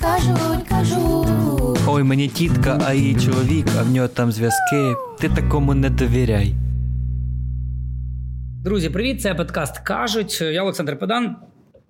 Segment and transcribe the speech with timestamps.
[0.00, 1.78] кажуть, кажуть.
[1.86, 4.94] Ой, мені тітка, а її чоловік, а в нього там зв'язки.
[5.20, 6.54] Ти такому не довіряй.
[8.64, 9.22] Друзі, привіт!
[9.22, 10.40] Це подкаст кажуть.
[10.40, 11.36] Я Олександр Педан.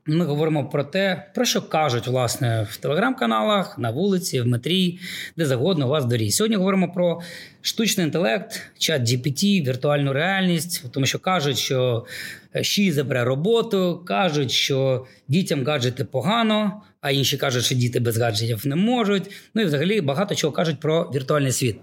[0.09, 4.99] Ми говоримо про те, про що кажуть власне в телеграм-каналах, на вулиці, в метрі,
[5.37, 6.31] де завгодно у вас дорі.
[6.31, 7.21] Сьогодні говоримо про
[7.61, 12.07] штучний інтелект, чат GPT, віртуальну реальність, тому що кажуть, що
[12.63, 18.67] Ші забере роботу, кажуть, що дітям гаджети погано, а інші кажуть, що діти без гаджетів
[18.67, 19.31] не можуть.
[19.55, 21.77] Ну і взагалі багато чого кажуть про віртуальний світ.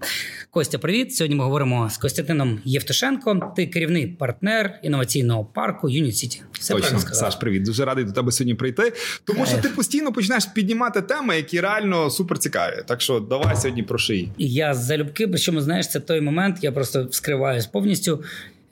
[0.50, 1.14] Костя, привіт!
[1.14, 3.52] Сьогодні ми говоримо з Костянтином Євтушенко.
[3.56, 6.42] Ти керівний партнер інноваційного парку Юніт Сіті.
[6.52, 7.62] Все Точно, Саш, привіт.
[7.62, 8.92] Дуже радий до тебе сьогодні прийти.
[9.24, 12.82] Тому що ти постійно починаєш піднімати теми, які реально супер цікаві.
[12.86, 14.28] Так що давай сьогодні про шиї.
[14.38, 16.56] Я залюбки, причому знаєш, це той момент.
[16.62, 18.24] Я просто вскриваюсь повністю.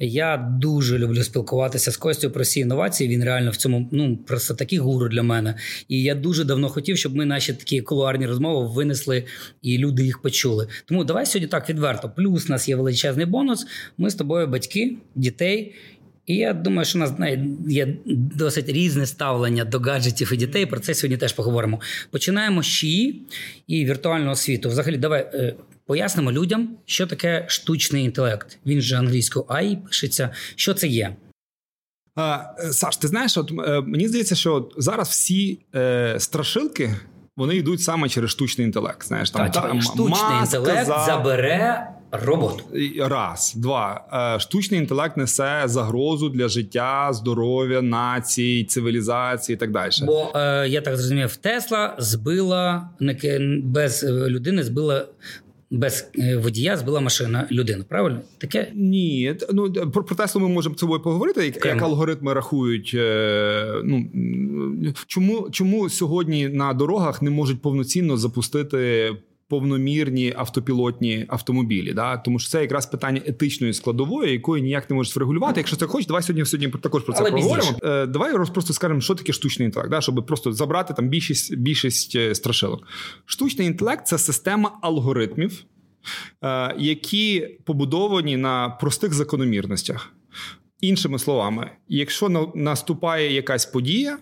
[0.05, 3.10] Я дуже люблю спілкуватися з Костю про всі інновації.
[3.10, 5.55] Він реально в цьому ну просто такий гуру для мене.
[5.88, 9.24] І я дуже давно хотів, щоб ми наші такі кулуарні розмови винесли
[9.62, 10.68] і люди їх почули.
[10.85, 12.12] Тому давай сьогодні так відверто.
[12.16, 13.66] Плюс у нас є величезний бонус.
[13.99, 15.74] Ми з тобою батьки, дітей.
[16.27, 17.12] І я думаю, що у нас
[17.68, 20.66] є досить різне ставлення до гаджетів і дітей.
[20.66, 21.80] Про це сьогодні теж поговоримо.
[22.10, 23.23] Починаємо з ШІ
[23.66, 24.68] і віртуального світу.
[24.68, 25.55] Взагалі, давай е,
[25.87, 28.59] пояснимо людям, що таке штучний інтелект.
[28.66, 30.30] Він же англійською AI пишеться.
[30.57, 31.16] Що це є?
[32.15, 36.97] А, е, Саш, ти знаєш, от е, мені здається, що зараз всі е, страшилки
[37.37, 39.07] вони йдуть саме через штучний інтелект.
[39.07, 41.05] Знаєш, там, так, там штучний інтелект за...
[41.07, 42.65] забере роботу.
[42.99, 44.05] Раз, два.
[44.37, 49.91] Е, штучний інтелект несе загрозу для життя, здоров'я, націй, цивілізації і так далі.
[50.02, 52.89] Бо е, я так зрозумів, Тесла збила
[53.63, 55.07] без людини, збила
[55.73, 57.84] без е, водія збила машина людину.
[57.88, 58.20] Правильно?
[58.38, 59.37] Таке ні.
[59.52, 61.45] Ну про, про Теслу ми можемо з собою поговорити.
[61.45, 64.06] Як, як алгоритми рахують, е, ну
[65.06, 69.10] чому чому сьогодні на дорогах не можуть повноцінно запустити
[69.53, 71.93] повномірні автопілотні автомобілі.
[71.93, 72.17] Да?
[72.17, 75.61] Тому що це якраз питання етичної складової, якої ніяк не можеш врегулювати.
[75.61, 77.79] Якщо ти хочеш, давай сьогодні сьогодні також про це поговоримо.
[77.83, 80.01] Е, давай просто скажемо, що таке штучний інтелект, да?
[80.01, 82.87] щоб просто забрати там більшість більшість е, страшилок.
[83.25, 85.65] Штучний інтелект це система алгоритмів,
[86.45, 90.12] е, які побудовані на простих закономірностях.
[90.81, 94.19] Іншими словами, якщо наступає якась подія,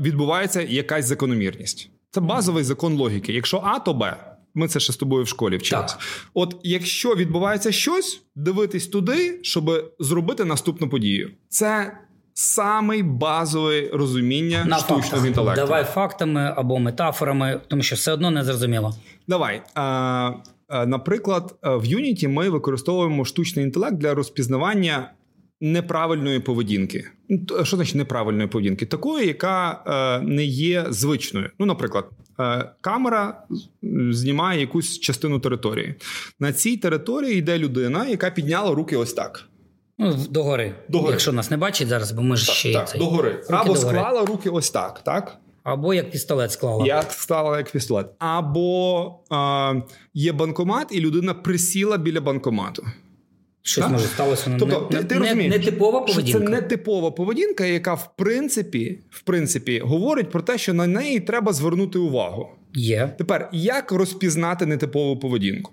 [0.00, 1.90] відбувається якась закономірність.
[2.10, 3.32] Це базовий закон логіки.
[3.32, 4.16] Якщо А, то Б.
[4.54, 5.96] Ми це ще з тобою в школі вчилися.
[6.34, 11.30] От якщо відбувається щось, дивитись туди, щоб зробити наступну подію.
[11.48, 11.98] Це
[12.34, 15.26] самий базове розуміння На штучного фактах.
[15.26, 15.60] інтелекту.
[15.60, 18.94] Давай фактами або метафорами, тому що все одно не зрозуміло.
[19.28, 19.62] Давай.
[19.74, 20.32] А,
[20.86, 25.12] Наприклад, в Unity ми використовуємо штучний інтелект для розпізнавання
[25.60, 27.10] неправильної поведінки.
[27.62, 28.86] Що значить неправильної поведінки?
[28.86, 31.50] Такої, яка е, не є звичною.
[31.58, 32.04] Ну, наприклад,
[32.40, 33.42] е, камера
[34.10, 35.94] знімає якусь частину території.
[36.40, 39.44] На цій території йде людина, яка підняла руки ось так.
[39.98, 40.74] Ну, догори.
[40.88, 41.10] догори.
[41.10, 43.00] Якщо нас не бачить зараз, бо ми ж ще так, цей.
[43.00, 43.32] догори.
[43.32, 43.98] Руки Або догори.
[43.98, 45.38] склала руки ось так, так?
[45.62, 46.86] Або як пістолет склала.
[46.86, 48.06] Як склала як пістолет.
[48.18, 49.82] Або е,
[50.14, 52.86] є банкомат, і людина присіла біля банкомату.
[53.66, 53.92] Щось так?
[53.92, 56.38] може сталося тобто, не, ти, ти не, не типова поведінка.
[56.38, 61.20] Це не типова поведінка, яка в принципі в принципі говорить про те, що на неї
[61.20, 62.48] треба звернути увагу.
[62.74, 63.14] Є.
[63.18, 65.72] Тепер як розпізнати нетипову поведінку?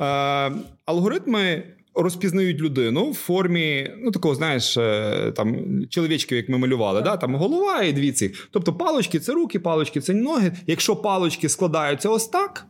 [0.00, 0.52] Е,
[0.84, 1.62] Алгоритми.
[1.94, 5.56] Розпізнають людину в формі, ну такого, знаєш, е, там
[5.90, 7.16] чоловічків, як ми малювали, да?
[7.16, 8.34] там голова і дві ці.
[8.50, 10.52] Тобто палочки це руки, палочки це ноги.
[10.66, 12.66] Якщо палочки складаються ось так,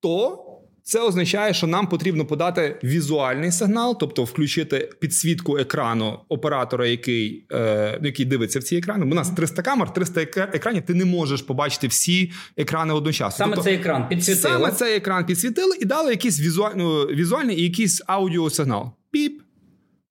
[0.00, 0.47] то
[0.88, 8.00] це означає, що нам потрібно подати візуальний сигнал, тобто включити підсвітку екрану оператора, який е,
[8.02, 9.06] який дивиться в ці екрани.
[9.06, 10.82] У нас 300 камер, 300 екранів.
[10.82, 13.38] Ти не можеш побачити всі екрани одночасно.
[13.38, 14.52] Саме тобто, цей екран підсвітили.
[14.52, 18.90] Саме цей екран підсвітили і дали якийсь візуаль, ну, візуальний і якийсь аудіосигнал.
[19.10, 19.42] Піп,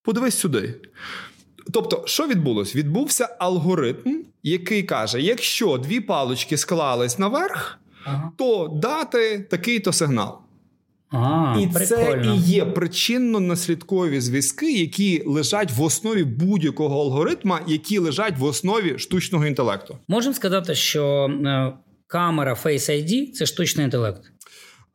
[0.01, 0.75] подивись сюди.
[1.73, 2.75] Тобто, що відбулось?
[2.75, 8.31] Відбувся алгоритм, який каже: якщо дві палочки склались наверх, ага.
[8.37, 10.46] то дати такий-то сигнал.
[11.11, 11.85] А, І прикольно.
[11.85, 18.99] це і є причинно-наслідкові зв'язки, які лежать в основі будь-якого алгоритма, які лежать в основі
[18.99, 19.97] штучного інтелекту.
[20.07, 21.73] Можемо сказати, що е,
[22.07, 24.21] камера Face ID– це штучний інтелект.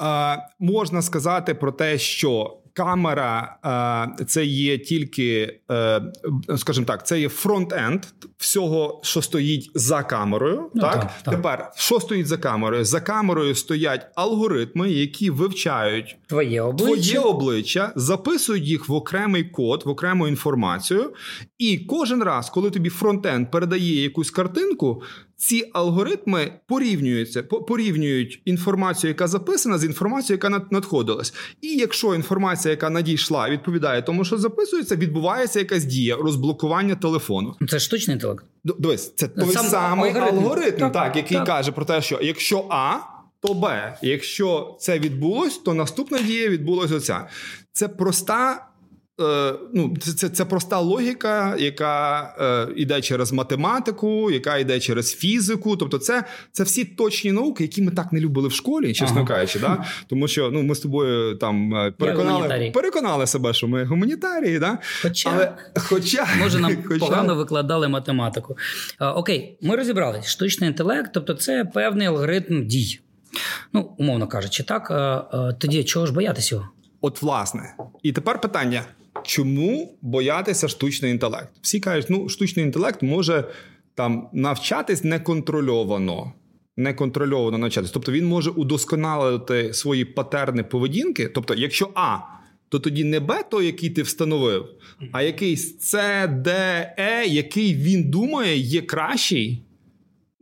[0.02, 3.56] Е, можна сказати про те, що камера
[4.20, 6.02] е, це є тільки, е,
[6.56, 8.02] скажімо так, це є фронт-енд
[8.38, 10.70] всього, що стоїть за камерою.
[10.74, 11.10] Ну, так?
[11.22, 12.84] так тепер що стоїть за камерою?
[12.84, 19.82] За камерою стоять алгоритми, які вивчають твоє обличчя, твоє обличчя, записують їх в окремий код,
[19.86, 21.12] в окрему інформацію.
[21.58, 25.02] І кожен раз, коли тобі фронт-енд передає якусь картинку.
[25.42, 31.34] Ці алгоритми порівнюються, порівнюють інформацію, яка записана, з інформацією, яка надходилась.
[31.60, 37.54] І якщо інформація, яка надійшла, відповідає тому, що записується, відбувається якась дія розблокування телефону.
[37.68, 38.44] Це штучний інтелект.
[38.64, 40.38] Дивись, це той Сам самий алгоритм.
[40.38, 41.46] алгоритм, так, Так, який так.
[41.46, 42.96] каже про те, що якщо А,
[43.40, 43.96] то Б.
[44.02, 47.28] Якщо це відбулось, то наступна дія відбулась оця.
[47.72, 48.66] Це проста.
[49.20, 52.22] Е, Ну, це, це, це проста логіка, яка
[52.68, 55.76] е, йде через математику, яка йде через фізику.
[55.76, 59.26] Тобто, це, це всі точні науки, які ми так не любили в школі, чесно Ага.
[59.26, 59.58] кажучи.
[59.58, 59.84] Да?
[60.06, 64.78] Тому що ну, ми з тобою там е, переконали, переконали себе, що ми гуманітарії, да?
[65.02, 68.56] Хоча, але хоча може, нам хоча- погано викладали математику.
[68.98, 70.26] А, окей, ми розібрались.
[70.26, 73.00] Штучний інтелект, тобто це певний алгоритм дій.
[73.72, 74.92] Ну, умовно кажучи, так.
[75.58, 76.68] Тоді чого ж боятися його?
[77.00, 78.82] От власне, і тепер питання:
[79.22, 81.50] чому боятися штучний інтелект?
[81.60, 83.44] Всі кажуть, ну штучний інтелект може
[83.94, 86.32] там навчатись неконтрольовано.
[86.76, 87.90] Неконтрольовано навчатись.
[87.90, 91.28] Тобто він може удосконалити свої патерни поведінки.
[91.28, 92.18] Тобто, якщо А,
[92.68, 94.68] то тоді не Б, той, який ти встановив,
[95.12, 96.50] а якийсь С, Д,
[96.98, 99.62] Е, який він думає, є кращий.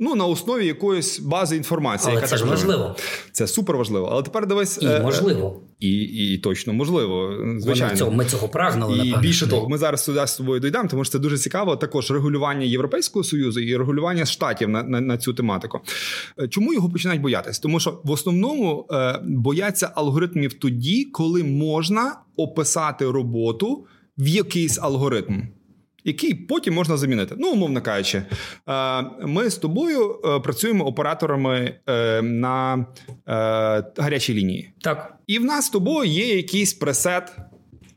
[0.02, 2.97] Ну, на основі якоїсь бази інформації, Але яка це ж так важливо.
[3.32, 4.08] Це супер важливо.
[4.12, 4.79] Але тепер дивись.
[4.82, 5.61] І е, можливо.
[5.81, 7.97] і, і точно можливо, звичайно.
[7.97, 9.19] цього, ми цього прагнули, І напевно.
[9.20, 11.76] більше того, ми зараз сюди з тобою дійдемо, тому що це дуже цікаво.
[11.76, 15.81] Також регулювання Європейського союзу і регулювання штатів на, на, на цю тематику.
[16.38, 17.58] Е, Чому його починають боятись?
[17.58, 23.87] Тому що в основному е, бояться алгоритмів тоді, коли можна описати роботу
[24.19, 25.43] в якийсь алгоритм.
[26.05, 27.35] Який потім можна замінити.
[27.38, 28.23] Ну, умовно кажучи,
[28.69, 32.87] е, ми з тобою е, працюємо операторами е, на
[33.97, 34.73] гарячій лінії.
[34.81, 35.14] Так.
[35.26, 37.32] І в нас з тобою є якийсь пресет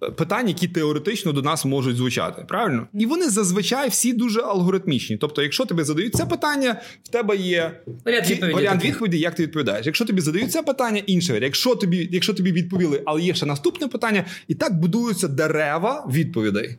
[0.10, 2.46] питань, які теоретично до нас можуть звучати.
[2.48, 2.88] Правильно?
[2.94, 5.18] І вони зазвичай всі дуже алгоритмічні.
[5.18, 9.44] Тобто, якщо тобі задають це питання, в тебе є Варіант відповіді варіант відповіді, як ти
[9.44, 9.86] відповідаєш.
[9.86, 11.40] Якщо тобі задають це питання, інше.
[11.42, 16.78] Якщо тобі, якщо тобі відповіли, але є ще наступне питання, і так будуються дерева відповідей.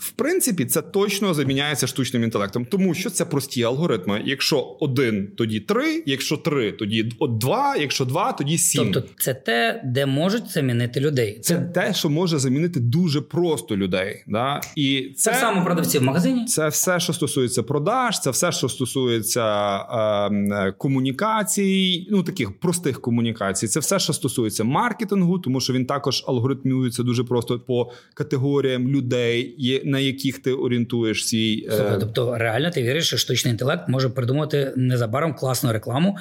[0.00, 4.22] В принципі, це точно заміняється штучним інтелектом, тому що це прості алгоритми.
[4.24, 8.90] Якщо один, тоді три, якщо три, тоді два, якщо два, тоді сім.
[8.92, 11.40] Тобто, це те, де можуть замінити людей.
[11.42, 14.24] Це Це, те, що може замінити дуже просто людей.
[14.26, 14.60] Да?
[14.76, 16.44] І це, так само продавці в магазині.
[16.44, 23.68] це все, що стосується продаж, це все, що стосується е, комунікацій, ну таких простих комунікацій.
[23.68, 29.54] Це все, що стосується маркетингу, тому що він також алгоритмується дуже просто по категоріям людей,
[29.58, 31.66] є- на яких ти орієнтуєш свій.
[31.68, 36.16] е, Слухай, тобто, реально ти віриш, що штучний інтелект може придумати незабаром класну рекламу,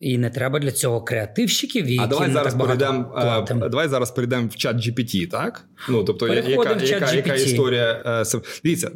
[0.00, 3.14] і не треба для цього креативщиків, і А давай яким зараз перейдемо.
[3.64, 5.64] е, Давай зараз перейдемо в чат GPT, так?
[5.88, 8.90] Ну тобто, яка, в чат яка, яка історія е, Дивіться,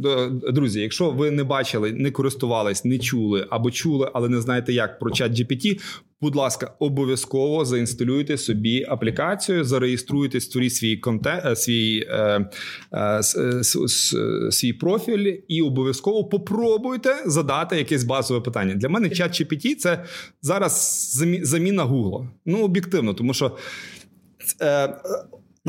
[0.53, 4.99] друзі, якщо ви не бачили, не користувались, не чули або чули, але не знаєте, як
[4.99, 5.81] про чат GPT,
[6.21, 12.51] будь ласка, обов'язково заінсталюйте собі аплікацію, зареєструйте, створіть свій контент, свій, е,
[12.93, 13.23] е, е,
[14.51, 18.75] свій профіль і обов'язково попробуйте задати якесь базове питання.
[18.75, 20.05] Для мене чат GPT– це
[20.43, 21.13] зараз
[21.43, 22.29] заміна Гугла.
[22.47, 23.57] Ну об'єктивно, тому що.
[24.63, 24.95] Е,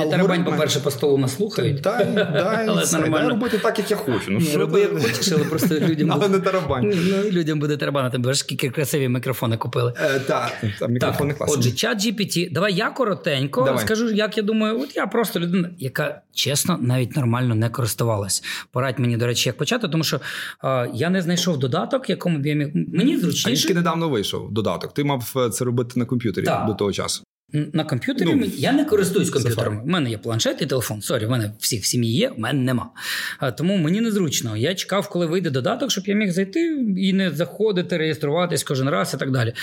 [0.05, 1.81] Не тарабань, по-перше, по столу нас слухають.
[1.81, 3.17] Дай, дай, Але це, нормально.
[3.17, 4.31] дай робити так, як я хочу.
[4.31, 6.93] Ну, Ні, що роби як хочеш, але просто людям Але буде, не тарабань.
[7.05, 9.93] ну, людям буде тарабанити, бо ж скільки красиві мікрофони купили.
[10.01, 11.55] Е, так, там мікрофони Так, класні.
[11.57, 12.53] отже, чат GPT.
[12.53, 13.85] Давай я коротенько Давай.
[13.85, 18.43] скажу, як я думаю, от я просто людина, яка чесно навіть нормально не користувалась.
[18.71, 20.19] Порадь мені, до речі, як почати, тому що
[20.63, 22.67] е, я не знайшов додаток, якому б я міг.
[22.73, 23.13] Мені
[23.45, 24.93] А він тільки недавно вийшов додаток.
[24.93, 26.67] Ти мав е, це робити на комп'ютері Так.
[26.67, 27.23] до того часу.
[27.53, 28.35] На комп'ютері.
[28.35, 29.81] Ну, я не користуюсь комп'ютером.
[29.83, 31.01] У мене є планшет і телефон.
[31.01, 32.89] Sorry, в мене всіх в сім'ї є, в мене нема.
[33.39, 34.57] А, Тому мені незручно.
[34.57, 36.59] Я чекав, коли вийде додаток, щоб я міг зайти
[36.97, 39.53] і не заходити, реєструватись кожен раз і так далі.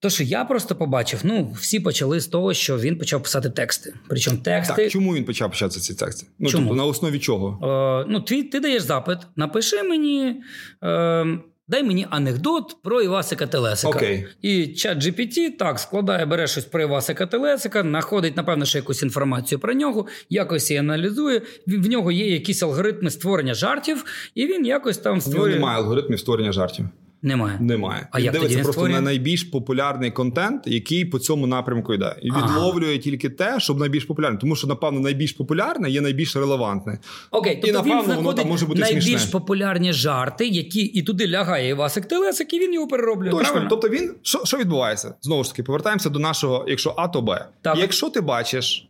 [0.00, 3.94] То, що я просто побачив, ну всі почали з того, що він почав писати тексти.
[4.08, 4.82] Причому тексти.
[4.82, 6.26] Так, чому він почав писати ці тексти?
[6.38, 6.68] Ну, Чому?
[6.68, 7.58] тобто, на основі чого?
[8.02, 10.36] Е, ну, ти, ти даєш запит, напиши мені.
[10.84, 13.98] Е, Дай мені анекдот про Івасика Телесика.
[13.98, 14.24] Okay.
[14.42, 19.58] І чат GPT так складає, бере щось про Івасика Телесика, знаходить, напевно, ще якусь інформацію
[19.58, 21.42] про нього, якось її аналізує.
[21.66, 24.04] В нього є якісь алгоритми створення жартів,
[24.34, 26.88] і він якось там В нього немає алгоритмів створення жартів.
[27.24, 27.58] Немає.
[27.60, 28.08] Немає.
[28.10, 32.16] А він як дивиться просто на найбільш популярний контент, який по цьому напрямку йде.
[32.22, 32.46] І Ага.
[32.46, 34.38] відловлює тільки те, щоб найбільш популярне.
[34.38, 36.98] Тому що, напевно, найбільш популярне є найбільш релевантне.
[37.30, 39.30] Окей, тобто напевно, він воно там може бути найбільш смішне.
[39.30, 43.30] популярні жарти, які і туди лягає Івасик Телесик, і він його перероблює.
[43.30, 43.44] Точно.
[43.44, 43.70] правильно?
[43.70, 45.14] Тобто він що, що відбувається?
[45.22, 47.46] Знову ж таки, повертаємося до нашого, якщо А, то Б.
[47.62, 47.78] Так.
[47.78, 48.88] Якщо ти бачиш.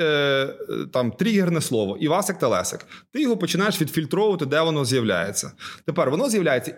[0.00, 0.48] Е,
[0.92, 2.86] там тригерне слово Івасик Телесик.
[3.12, 5.52] Ти його починаєш відфільтровувати, де воно з'являється.
[5.86, 6.74] Тепер воно з'являється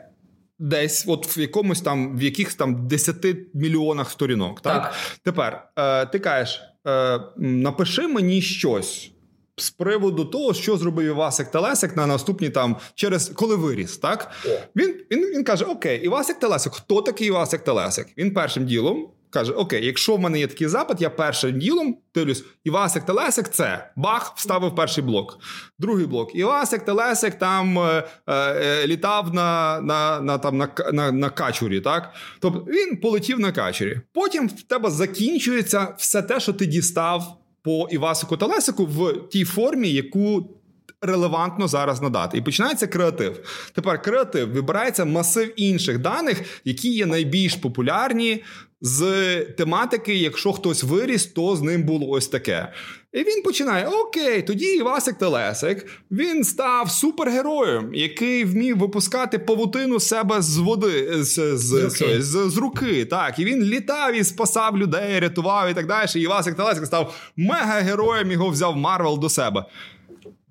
[0.60, 3.16] десь, от в якомусь там, в якихось там 10
[3.54, 4.60] мільйонах сторінок.
[4.60, 4.94] Так, Так.
[5.24, 9.10] тепер е, ти кажеш, е, напиши мені щось.
[9.56, 14.30] З приводу того, що зробив Івасик Телесик на наступні там через коли виріс, так
[14.76, 18.06] він, він, він каже: Окей, Івасик Телесик, хто такий Івасик Телесик?
[18.18, 22.44] Він першим ділом каже: Окей, якщо в мене є такий запит, я першим ділом дивлюсь,
[22.64, 25.38] Івасик Телесик це бах, вставив перший блок.
[25.78, 26.34] Другий блок.
[26.34, 32.14] Івасик Телесик там е, е, літав на, на, на, там, на, на, на качурі, так?
[32.40, 34.00] Тобто він полетів на качурі.
[34.12, 39.88] Потім в тебе закінчується все те, що ти дістав по Івасику Телесику в тій формі,
[39.88, 40.56] яку
[41.02, 42.38] релевантно зараз надати.
[42.38, 43.40] І починається креатив.
[43.74, 48.44] Тепер креатив вибирається масив інших даних, які є найбільш популярні
[48.80, 50.16] з тематики.
[50.16, 52.72] Якщо хтось виріс, то з ним було ось таке.
[53.12, 60.42] І він починає: Окей, тоді Івасик Телесик він став супергероєм, який вмів випускати павутину себе
[60.42, 62.22] з води з, з, руки.
[62.22, 63.04] з, з руки.
[63.04, 66.08] Так, і він літав і спасав людей, рятував і так далі.
[66.16, 69.64] І Івасик Телесик став мега-героєм, його взяв Марвел до себе.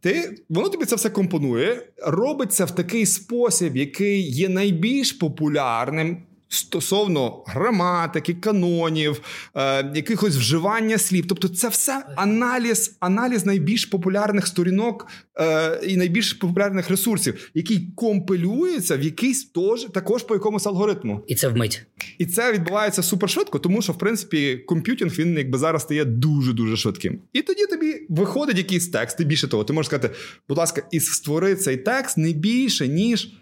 [0.02, 6.18] Ти воно тобі це все компонує, робиться в такий спосіб, який є найбільш популярним.
[6.52, 9.22] Стосовно граматики, канонів,
[9.56, 15.08] е, якихось вживання слів, тобто це все аналіз, аналіз найбільш популярних сторінок
[15.40, 21.24] е, і найбільш популярних ресурсів, який компилюється в якийсь тож, також по якомусь алгоритму.
[21.28, 21.86] І це вмить.
[22.18, 26.78] І це відбувається супершвидко, тому що в принципі комп'ютінг він якби зараз стає дуже дуже
[26.78, 27.20] швидким.
[27.34, 29.20] І тоді тобі виходить якийсь текст.
[29.20, 30.16] І більше того, ти можеш сказати,
[30.48, 33.34] будь ласка, і створи цей текст не більше ніж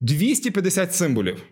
[0.00, 1.42] 250 символів.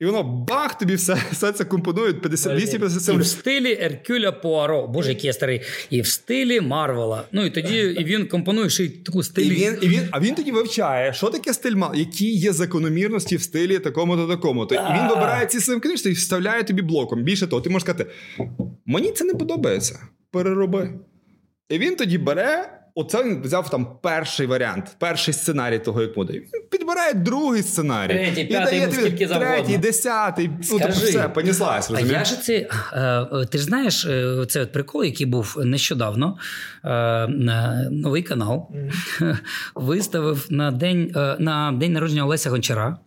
[0.00, 4.86] І воно бах, тобі все, все це компонує 50, 250 І в стилі Еркюля Пуаро.
[4.86, 5.60] Боже, який я старий.
[5.90, 7.24] І в стилі Марвела.
[7.32, 10.34] Ну і тоді і він компонує ще й таку І він, і він, а він
[10.34, 14.74] тоді вивчає, що таке стиль мал, які є закономірності в стилі такому-то такому-то.
[14.74, 17.22] І він вибирає ці самі книжки і вставляє тобі блоком.
[17.22, 18.10] Більше того, ти можеш сказати:
[18.86, 20.00] мені це не подобається.
[20.30, 20.90] Перероби.
[21.68, 22.72] І він тоді бере.
[22.98, 26.32] Оце він взяв там перший варіант, перший сценарій того, як буде.
[26.32, 28.14] Він підбирає другий сценарій.
[28.14, 29.54] Третій, і п'ятий, дає ну, тобі скільки завгодно.
[29.54, 30.48] третій, десятий.
[30.48, 31.06] Ну, тобто Скажи.
[31.06, 35.26] все, поніслась, А я ж це е, ти ж знаєш, е, це от прикол, який
[35.26, 36.38] був нещодавно.
[36.84, 37.26] Е,
[37.90, 38.68] Новий канал
[39.74, 42.98] виставив на день на день народження Олеся Гончара.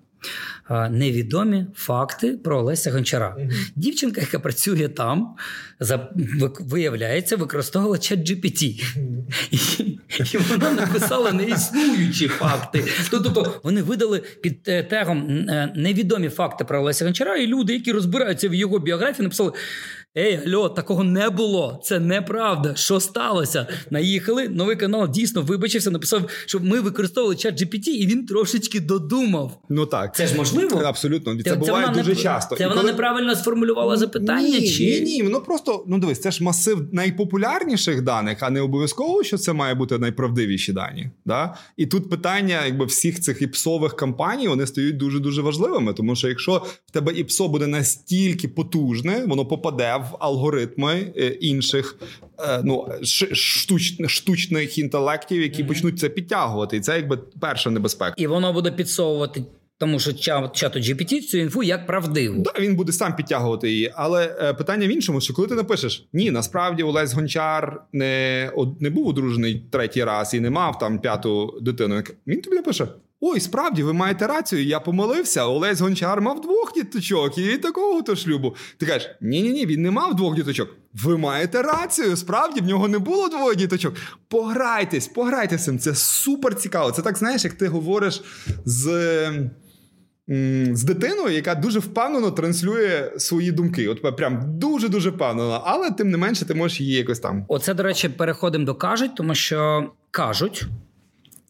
[0.69, 3.37] Е, Невідомі факти про Олеся Гончара.
[3.75, 5.35] Дівчинка, яка працює там,
[5.79, 6.09] за,
[6.59, 8.63] виявляється, використовувала чат GPT.
[9.51, 9.57] І,
[10.33, 12.83] і вона написала неіснуючі факти.
[13.09, 17.91] Тобто вони видали під е, тегом е, невідомі факти про Олеся Гончара, і люди, які
[17.91, 19.51] розбираються в його біографії, написали.
[20.17, 21.79] Ей, альо, такого не було.
[21.83, 22.75] Це неправда.
[22.75, 23.67] Що сталося?
[23.89, 24.49] Наїхали.
[24.49, 29.59] Новий канал дійсно вибачився, написав, що ми використовували чат GPT, і він трошечки додумав.
[29.69, 30.15] Ну так.
[30.15, 30.77] Це ж можливо?
[30.79, 31.35] Абсолютно.
[31.37, 32.55] Це, Це- буває вона дуже не- часто.
[32.55, 34.59] Це І вона коли- неправильно сформулювала запитання?
[34.59, 34.83] Ні, чи...
[34.83, 35.23] ні, ні.
[35.23, 39.75] Ну просто ну дивись, це ж масив найпопулярніших даних, а не обов'язково, що це має
[39.75, 41.09] бути найправдивіші дані.
[41.25, 41.55] Да?
[41.77, 45.93] І тут питання, якби всіх цих іпсових кампаній вони стають дуже дуже важливими.
[45.93, 51.95] Тому що якщо в тебе іпсо буде настільки потужне, воно попаде в алгоритми е, інших
[52.39, 56.77] е, ну, ш- штуч, штучних інтелектів, які почнуть це підтягувати.
[56.77, 58.13] І це якби перша небезпека.
[58.17, 59.43] І воно буде підсовувати,
[59.77, 62.35] тому що чат, чату GPT цю інфу як правдиву.
[62.43, 66.07] Да, він буде сам підтягувати її, але е, питання в іншому, що коли ти напишеш,
[66.13, 70.99] ні, насправді Олесь Гончар не, од- не був одружений третій раз і не мав там
[70.99, 72.03] п'яту дитину.
[72.27, 72.87] Він тобі напише:
[73.21, 75.45] Ой, справді, ви маєте рацію, я помилився.
[75.45, 78.55] Олесь Гончар мав двох діточок і такого то шлюбу.
[78.77, 80.69] Ти кажеш, ні, ні, він не мав двох діточок.
[80.93, 83.93] Ви маєте рацію, справді в нього не було двоє діточок.
[84.27, 85.79] Пограйтесь, пограйтесь цим.
[85.79, 86.91] Це супер цікаво.
[86.91, 88.23] Це так знаєш, як ти говориш
[88.65, 89.49] з.
[90.71, 93.87] З дитиною, яка дуже впевнено транслює свої думки.
[93.87, 97.45] От прям дуже дуже впевнено, але тим не менше ти можеш її якось там.
[97.47, 100.65] Оце, до речі, переходимо до кажуть, тому що кажуть.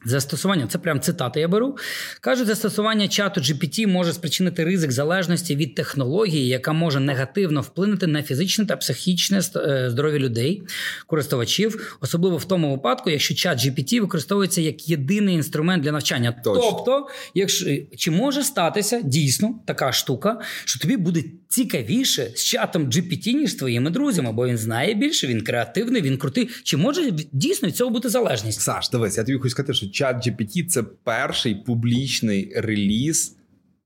[0.05, 1.77] Застосування, це прям цитати я беру.
[2.21, 8.23] Кажуть, застосування чату GPT може спричинити ризик залежності від технології, яка може негативно вплинути на
[8.23, 10.63] фізичне та психічне е, здоров'я людей,
[11.07, 16.31] користувачів, особливо в тому випадку, якщо чат GPT використовується як єдиний інструмент для навчання.
[16.43, 16.61] Точно.
[16.61, 17.65] Тобто, якщо
[17.97, 23.55] чи може статися дійсно така штука, що тобі буде цікавіше з чатом GPT, ніж з
[23.55, 26.49] твоїми друзями, бо він знає більше, він креативний, він крутий.
[26.63, 28.61] Чи може дійсно від цього бути залежність?
[28.61, 33.35] Саш, дивись, я тобі хочу сказати, що чат GPT це перший публічний реліз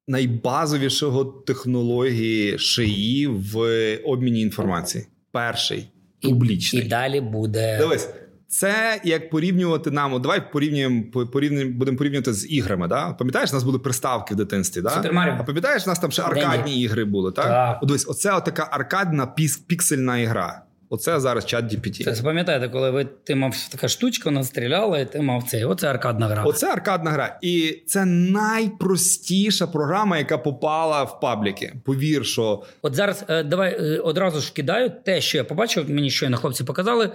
[0.07, 3.57] найбазовішого технології ШИІ в
[4.05, 5.05] обміні інформації.
[5.31, 5.89] Перший
[6.21, 6.85] публічний.
[6.85, 7.77] І далі буде.
[7.77, 8.09] Дивись,
[8.47, 10.13] Це як порівнювати нам.
[10.13, 12.87] От давай порівнюємо порівнюємо, будемо порівнювати з іграми.
[12.87, 13.13] Да?
[13.13, 15.03] Пам'ятаєш, у нас були приставки в дитинстві, да?
[15.39, 16.81] А пам'ятаєш, у нас там ще аркадні Денді.
[16.81, 17.45] ігри були, так?
[17.45, 17.79] Так.
[17.81, 19.27] От дивись, оце така аркадна
[19.67, 20.62] піксельна ігра.
[20.93, 22.03] Оце зараз чат GPT.
[22.03, 25.65] Це запам'ятаєте, коли ви ти мав така штучка, вона стріляла, і ти мав цей.
[25.65, 26.43] Оце аркадна гра.
[26.43, 27.39] Оце аркадна гра.
[27.41, 31.73] І це найпростіша програма, яка попала в пабліки.
[31.85, 36.09] Повір, що От зараз е, давай е, одразу ж кидаю те, що я побачив, мені
[36.09, 37.09] щойно хлопці показали.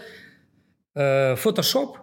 [0.97, 1.97] Е, Фотошоп.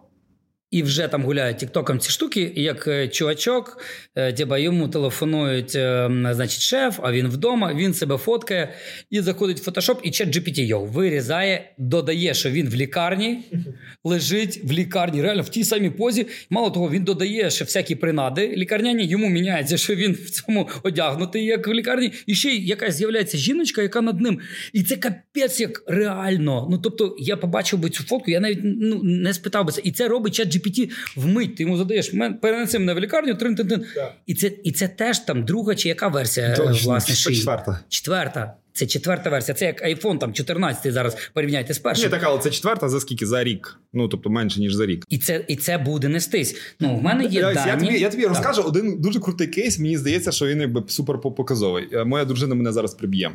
[0.72, 3.78] І вже там гуляють тіктоком ці штуки, і як е, чувачок,
[4.16, 8.74] е, типа йому телефонують, е, значить, шеф, а він вдома, він себе фоткає
[9.10, 13.40] і заходить в фотошоп, і чат GPT його вирізає, додає, що він в лікарні
[14.04, 16.28] лежить в лікарні, реально в тій самій позі.
[16.50, 19.06] Мало того, він додає ще всякі принади лікарняні.
[19.06, 23.82] Йому міняється, що він в цьому одягнутий, як в лікарні, і ще якась з'являється жіночка,
[23.82, 24.40] яка над ним.
[24.74, 26.68] І це капець як реально.
[26.72, 29.82] Ну тобто, я побачив би цю фотку, я навіть ну, не спитав би це.
[29.84, 31.56] І це робить чат GPT вмить.
[31.56, 33.86] Ти йому задаєш перенеси мене в лікарню, трин тин тин
[34.26, 37.38] І це, і це теж там друга чи яка версія Точно, власне шиї?
[37.38, 37.80] четверта.
[37.90, 38.54] Четверта.
[38.74, 39.56] Це четверта версія.
[39.56, 42.10] Це як iPhone там 14 зараз порівняйте з Ні, першим.
[42.10, 43.26] така, але це четверта за скільки?
[43.26, 43.80] За рік.
[43.94, 45.06] Ну тобто менше ніж за рік.
[45.10, 46.56] І це, і це буде нестись.
[46.80, 47.68] Ну, в мене є Я, дані.
[47.70, 48.32] я тобі, я тобі Так.
[48.32, 49.80] розкажу один дуже крутий кейс.
[49.80, 51.88] Мені здається, що він якби супер показовий.
[51.94, 53.32] Е, Моя дружина мене зараз приб'є.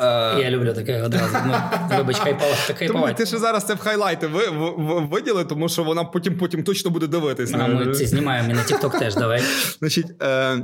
[0.00, 1.36] Е, Я люблю таке одразу.
[1.46, 1.54] Ну,
[1.96, 3.12] вибач, хайпала, так хайпала.
[3.12, 6.64] ти ще зараз це в хайлайти ви, в, в, виділи, тому що вона потім потім
[6.64, 7.56] точно буде дивитися.
[7.56, 9.42] Ми це знімаємо і на TikTok теж, давай.
[9.78, 10.58] Значить, е,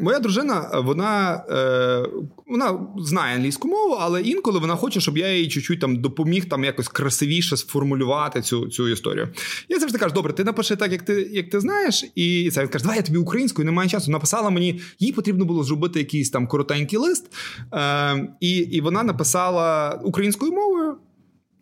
[0.00, 2.08] моя дружина, вона, е,
[2.46, 6.64] вона знає англійську мову, але інколи вона хоче, щоб я їй чуть-чуть там допоміг там
[6.64, 9.28] якось красивіше сформулювати цю, цю історію.
[9.68, 12.68] Я завжди кажу: добре, ти напиши так, як ти, як ти знаєш, і це він
[12.68, 14.10] каже, давай я тобі українською, немає часу.
[14.10, 17.32] Написала мені, їй потрібно було зробити якийсь там коротенький лист.
[17.74, 20.96] Е, і, і вона написала українською мовою.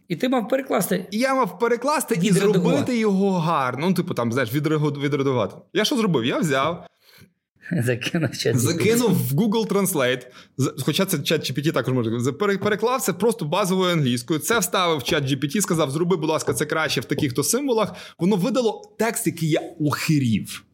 [0.09, 1.07] І ти мав перекласти.
[1.11, 3.89] І я мав перекласти і зробити його гарно.
[3.89, 5.57] Ну, типу, там, знаєш, відредагувати.
[5.73, 6.25] Я що зробив?
[6.25, 6.87] Я взяв,
[7.85, 8.59] Закинув чат.
[8.59, 10.23] закинув в Google Translate,
[10.83, 12.33] хоча це чат GPT також може.
[12.33, 14.41] Переклав це просто базовою англійською.
[14.41, 17.95] Це вставив в чат GPT, сказав: зроби, будь ласка, це краще в таких-то символах.
[18.19, 20.65] Воно видало текст, який я охирів.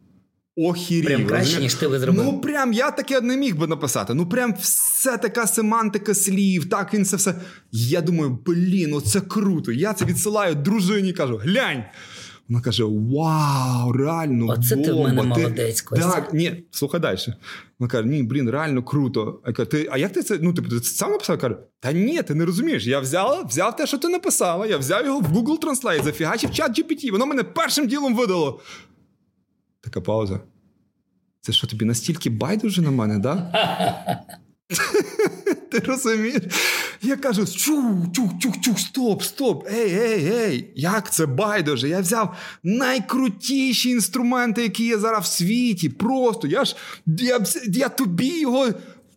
[0.59, 1.05] Охірів.
[1.05, 2.25] Прям краще, ніж ти би зробив.
[2.25, 4.15] Ну прям я таке не міг би написати.
[4.15, 6.69] Ну прям все така семантика слів.
[6.69, 7.35] Так він це все.
[7.73, 9.73] Я думаю, блін, оце круто.
[9.73, 11.85] Я це відсилаю дружині, кажу: глянь.
[12.49, 14.47] Вона каже: Вау, реально.
[14.47, 16.11] Оце ти в бомба, мене молодець, Костя.
[16.11, 17.19] Так, ні, слухай далі.
[17.79, 19.41] Вона каже: ні, блін, реально круто.
[19.47, 20.39] Я кажу, ти, а як ти це?
[20.43, 21.37] Ну, типу, ти це сам написав?
[21.37, 22.87] Я кажу, та ні, ти не розумієш.
[22.87, 24.67] Я взяла, взяв те, що ти написала.
[24.67, 27.11] Я взяв його в Google Translate, зафігачив чат GPT.
[27.11, 28.61] Воно мене першим ділом видало.
[29.81, 30.41] Така пауза.
[31.41, 33.53] Це що тобі настільки байдуже на мене, да?
[35.81, 36.43] Ти розумієш?
[37.03, 41.89] Я кажу: чух, чух, чух, чух, стоп, стоп, ей, ей, ей, як це байдуже?
[41.89, 45.89] Я взяв найкрутіші інструменти, які є зараз в світі.
[45.89, 48.69] Просто я ж я, я тобі його.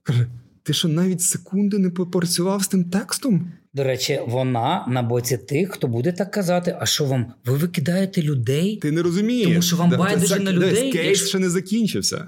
[0.03, 0.27] Каже,
[0.63, 3.51] ти що навіть секунди не попрацював з тим текстом?
[3.73, 7.33] До речі, вона на боці тих, хто буде так казати: а що вам?
[7.45, 8.77] Ви викидаєте людей?
[8.77, 9.47] Ти не розумієш.
[9.47, 12.27] Тому що вам Да, байдуже на людей, Кейс ще не закінчився.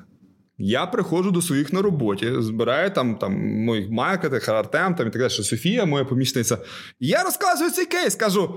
[0.64, 5.22] Я приходжу до своїх на роботі, збираю там, там моїх маркетинг, Артем там, і так
[5.22, 6.58] далі, Софія, моя помічниця.
[7.00, 8.56] І я розказую цей кейс, кажу.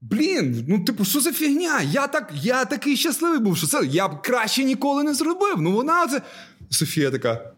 [0.00, 1.82] Блін, ну типу, що за фігня?
[1.82, 5.56] Я так, я такий щасливий був, що це я б краще ніколи не зробив.
[5.58, 6.22] Ну вона оце.
[6.70, 7.52] Софія така.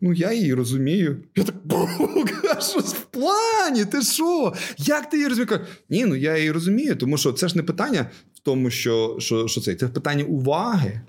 [0.00, 1.16] Ну, я її розумію.
[1.36, 1.98] Я так «Бога,
[2.60, 3.84] що в плані?
[3.84, 4.54] Ти що?
[4.78, 5.60] Як ти її розумієш?
[5.90, 9.48] Ні, ну я її розумію, тому що це ж не питання в тому, що, що,
[9.48, 9.74] що це.
[9.74, 11.00] Це питання уваги.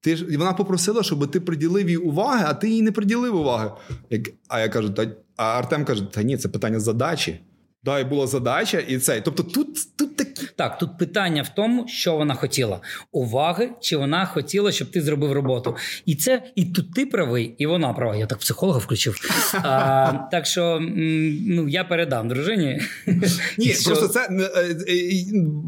[0.00, 3.70] Ти ж вона попросила, щоб ти приділив їй уваги, а ти їй не приділив уваги.
[4.10, 7.40] Як, а я кажу, та а Артем каже: та ні, це питання задачі.
[7.84, 9.20] Да, і була задача, і це.
[9.20, 10.46] Тобто тут, тут такі.
[10.56, 12.80] Так, тут питання в тому, що вона хотіла:
[13.12, 15.76] уваги, чи вона хотіла, щоб ти зробив роботу.
[16.06, 18.16] І це і тут ти правий, і вона права.
[18.16, 19.16] Я так психолога включив.
[19.62, 20.78] А, так що
[21.46, 22.80] ну, я передам дружині.
[23.58, 25.24] Ні, що- просто це е, е, е,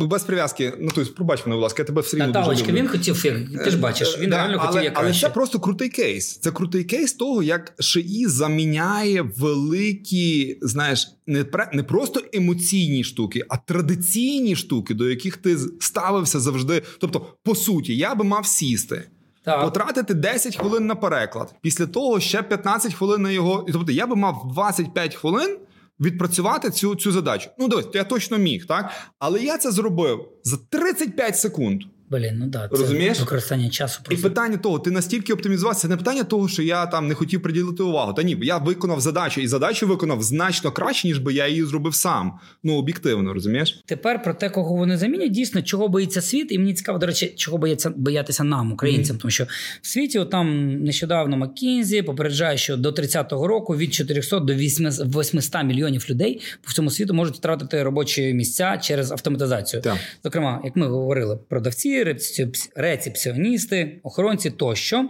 [0.07, 0.73] без прив'язки.
[0.81, 2.75] Ну, тобто, пробач мене, будь ласка, я тебе все рівно дуже люблю.
[2.75, 3.23] він хотів,
[3.65, 5.27] ти ж бачиш, він Да, реально але, хотів як але краще.
[5.27, 6.39] це просто крутий кейс.
[6.39, 13.43] Це крутий кейс того, як ШИІ заміняє великі, знаєш, не, пре- не просто емоційні штуки,
[13.49, 16.83] а традиційні штуки, до яких ти ставився завжди.
[16.99, 19.09] Тобто, по суті, я би мав сісти.
[19.45, 19.65] Так.
[19.65, 21.55] Потратити 10 хвилин на переклад.
[21.61, 23.67] Після того ще 15 хвилин на його.
[23.73, 25.59] Тобто я би мав 25 хвилин
[26.01, 27.51] відпрацювати цю, цю задачу.
[27.59, 28.91] Ну, дивись, я точно міг, так?
[29.19, 31.83] Але я це зробив за 35 секунд.
[32.13, 33.21] Блін, ну да, це Розумієш?
[33.21, 34.01] використання часу.
[34.11, 37.43] І питання того, ти настільки оптимізувався, це не питання того, що я там не хотів
[37.43, 38.13] приділити увагу.
[38.13, 41.95] Та ні, я виконав задачу, і задачу виконав значно краще, ніж би я її зробив
[41.95, 42.33] сам.
[42.63, 43.83] Ну об'єктивно, розумієш?
[43.87, 47.35] Тепер про те, кого вони замінять, дійсно, чого боїться світ, і мені цікаво, до речі,
[47.37, 49.47] чого бояться боятися нам, українцям, тому що
[49.83, 55.07] в світі от там нещодавно Маккінзі попереджає, що до 30-го року від 400 до 800
[55.17, 59.83] 800 мільйонів людей по всьому світу можуть втратити робочі місця через автоматизацію.
[59.83, 59.97] Так.
[60.25, 65.09] Зокрема, як ми говорили, продавці, рецепці- рецепціоністи, охоронці тощо.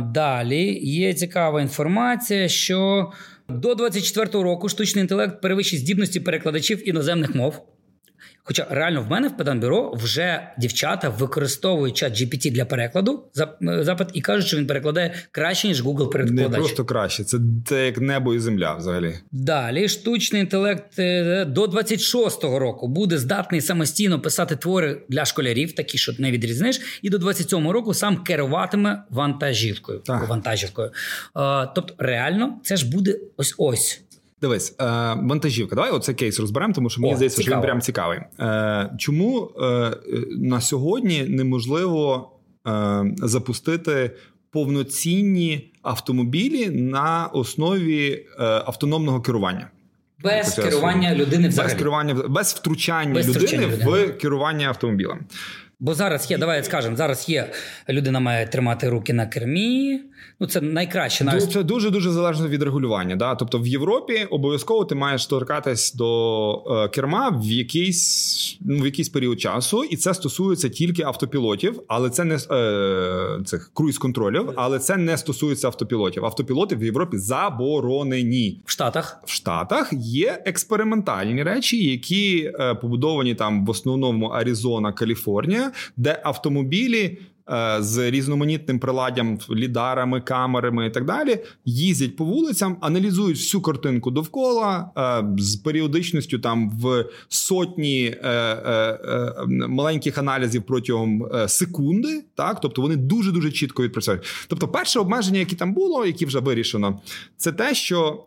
[0.00, 3.10] Далі є цікава інформація, що
[3.48, 7.62] до 24-го року штучний інтелект перевищить здібності перекладачів іноземних мов.
[8.48, 14.08] Хоча реально в мене в педанбюро вже дівчата використовують чат GPT для перекладу зап- запит
[14.12, 17.24] і кажуть, що він перекладає краще, ніж Google Не просто краще.
[17.24, 19.14] Це, це як небо і земля взагалі.
[19.32, 25.98] Далі штучний інтелект е, до 26-го року буде здатний самостійно писати твори для школярів, такі,
[25.98, 29.98] що не відрізниш, і до 27-го року сам керуватиме вантажівкою.
[29.98, 30.28] Так.
[30.28, 30.90] вантажівкою.
[31.36, 34.02] Е, тобто, реально, це ж буде ось ось.
[34.40, 34.84] Дивись, е,
[35.22, 35.76] вантажівка.
[35.76, 38.18] Давай оцей кейс розберемо, тому що мені О, здається, що він прям цікавий.
[38.40, 39.96] Е, чому е,
[40.30, 42.32] на сьогодні неможливо
[42.66, 44.10] е, запустити
[44.50, 49.70] повноцінні автомобілі на основі е, автономного керування?
[50.24, 51.72] Без керування людини взагалі.
[51.72, 55.18] Без керування без втручання Без людини втручання в керування автомобілем.
[55.80, 57.50] Бо зараз є, давай скажемо, зараз є
[57.88, 60.00] людина має тримати руки на кермі.
[60.40, 61.52] Ну це найкраще навіть.
[61.52, 63.16] Це дуже дуже залежно від регулювання.
[63.16, 63.34] Да?
[63.34, 69.08] Тобто в Європі обов'язково ти маєш торкатись до е, керма в якийсь ну, в якийсь
[69.08, 74.96] період часу, і це стосується тільки автопілотів, але це не е, цих круїз-контролів, але це
[74.96, 76.24] не стосується автопілотів.
[76.24, 78.60] Автопілоти в Європі заборонені.
[78.64, 85.65] В Штатах В Штатах є експериментальні речі, які е, побудовані там в основному Аризона, Каліфорнія,
[85.96, 87.18] де автомобілі.
[87.50, 94.10] е, З різноманітним приладдям, лідарами, камерами і так далі їздять по вулицям, аналізують всю картинку
[94.10, 98.98] довкола е, з періодичністю там в сотні е,
[99.68, 102.24] маленьких аналізів протягом секунди.
[102.34, 104.22] Так, тобто вони дуже дуже чітко відпрацюють.
[104.48, 107.00] Тобто, перше обмеження, яке там було, яке вже вирішено,
[107.36, 108.24] це те, що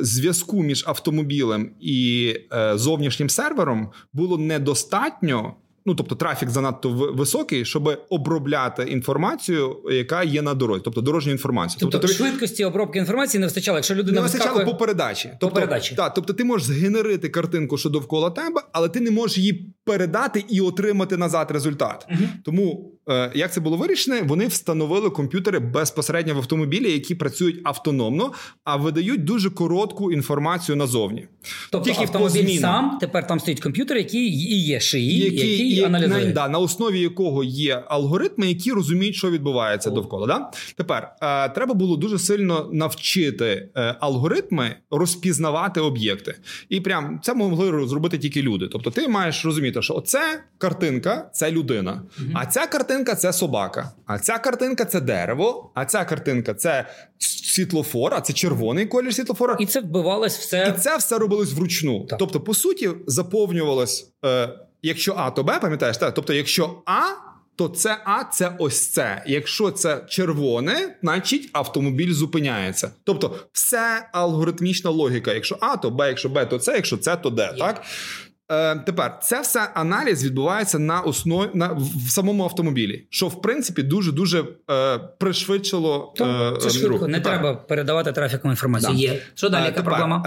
[0.00, 2.34] зв'язку між автомобілем і
[2.74, 5.54] зовнішнім сервером було недостатньо.
[5.86, 11.78] Ну, тобто трафік занадто високий, щоб обробляти інформацію, яка є на дорозі, тобто дорожню інформацію.
[11.80, 13.78] тобто, тобто швидкості обробки інформації не вистачало.
[13.78, 15.30] Якщо людина не вистачало вискакує- по передачі.
[15.40, 15.94] Тобто, передачі.
[15.94, 20.44] Так, тобто ти можеш згенерити картинку, що довкола тебе, але ти не можеш її передати
[20.48, 22.06] і отримати назад результат.
[22.44, 22.93] Тому е,
[23.34, 24.20] як це було вирішено?
[24.24, 28.32] Вони встановили комп'ютери безпосередньо в автомобілі, які працюють автономно,
[28.64, 31.26] а видають дуже коротку інформацію назовні.
[31.70, 36.24] Тобто Тільки автомобіль сам тепер там стоїть комп'ютер, який і є шиї, який, і- аналізує.
[36.26, 40.26] на, да, на основі якого є алгоритми, які розуміють, що відбувається довкола.
[40.26, 40.50] Да?
[40.76, 46.34] Тепер е, треба було дуже сильно навчити е, алгоритми розпізнавати об'єкти.
[46.68, 48.68] І прям це могли зробити тільки люди.
[48.72, 52.02] Тобто, ти маєш розуміти, що оце картинка це людина,
[52.34, 56.86] а ця картинка це собака, а ця картинка це дерево, а ця картинка це
[57.18, 59.56] світлофор, а це червоний колір світлофора.
[59.60, 60.74] І це вбивалось все.
[60.76, 62.06] І це все робилось вручну.
[62.06, 62.18] Так.
[62.18, 64.48] Тобто, по суті, заповнювалось, е,
[64.82, 65.96] якщо А, то Б, пам'ятаєш?
[65.96, 66.14] Так?
[66.14, 67.00] Тобто, якщо А,
[67.56, 69.22] то це А, це ось це.
[69.26, 72.90] Якщо це червоне, значить автомобіль зупиняється.
[73.04, 75.32] Тобто, все алгоритмічна логіка.
[75.32, 77.54] Якщо А, то Б, якщо Б, то це, якщо це, то Д.
[77.58, 77.82] Так?
[78.52, 81.72] Е, тепер це все аналіз відбувається на основі на
[82.06, 87.18] в самому автомобілі, що в принципі дуже дуже е, пришвидшило е, це е, швидко, не
[87.20, 88.92] Тепер- треба передавати трафіком інформацію.
[88.92, 88.98] Да.
[88.98, 89.22] Є.
[89.34, 89.62] Що далі?
[89.62, 90.22] Е, Яка тепер, проблема?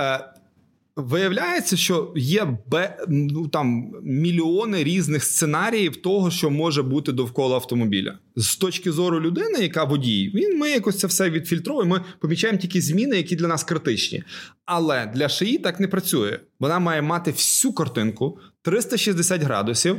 [0.97, 8.17] Виявляється, що є бе, ну, там, мільйони різних сценаріїв того, що може бути довкола автомобіля.
[8.35, 11.95] З точки зору людини, яка водій, він ми якось це все відфільтруємо.
[11.95, 14.23] Ми помічаємо тільки зміни, які для нас критичні.
[14.65, 16.39] Але для шиї так не працює.
[16.59, 19.97] Вона має мати всю картинку 360 градусів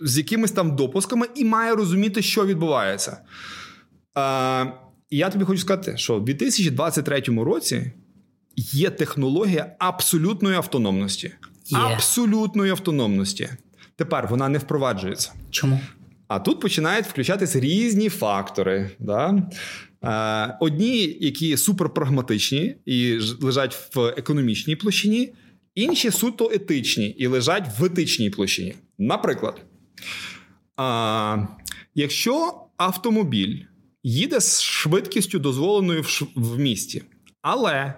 [0.00, 3.16] з якимись там допусками і має розуміти, що відбувається.
[4.18, 4.72] Е,
[5.10, 7.92] я тобі хочу сказати, що в 2023 році
[8.72, 11.32] є технологія абсолютної автономності.
[11.66, 11.78] Є.
[11.78, 13.48] Абсолютної автономності.
[13.96, 15.32] Тепер вона не впроваджується.
[15.50, 15.80] Чому?
[16.28, 18.90] А тут починають включатися різні фактори.
[18.98, 19.42] Да?
[20.04, 25.32] Е, одні, які суперпрагматичні і лежать в економічній площині,
[25.74, 28.74] інші суто етичні і лежать в етичній площині.
[28.98, 29.60] Наприклад,
[31.94, 33.62] якщо автомобіль
[34.02, 37.02] їде з швидкістю, дозволеною в місті,
[37.42, 37.94] але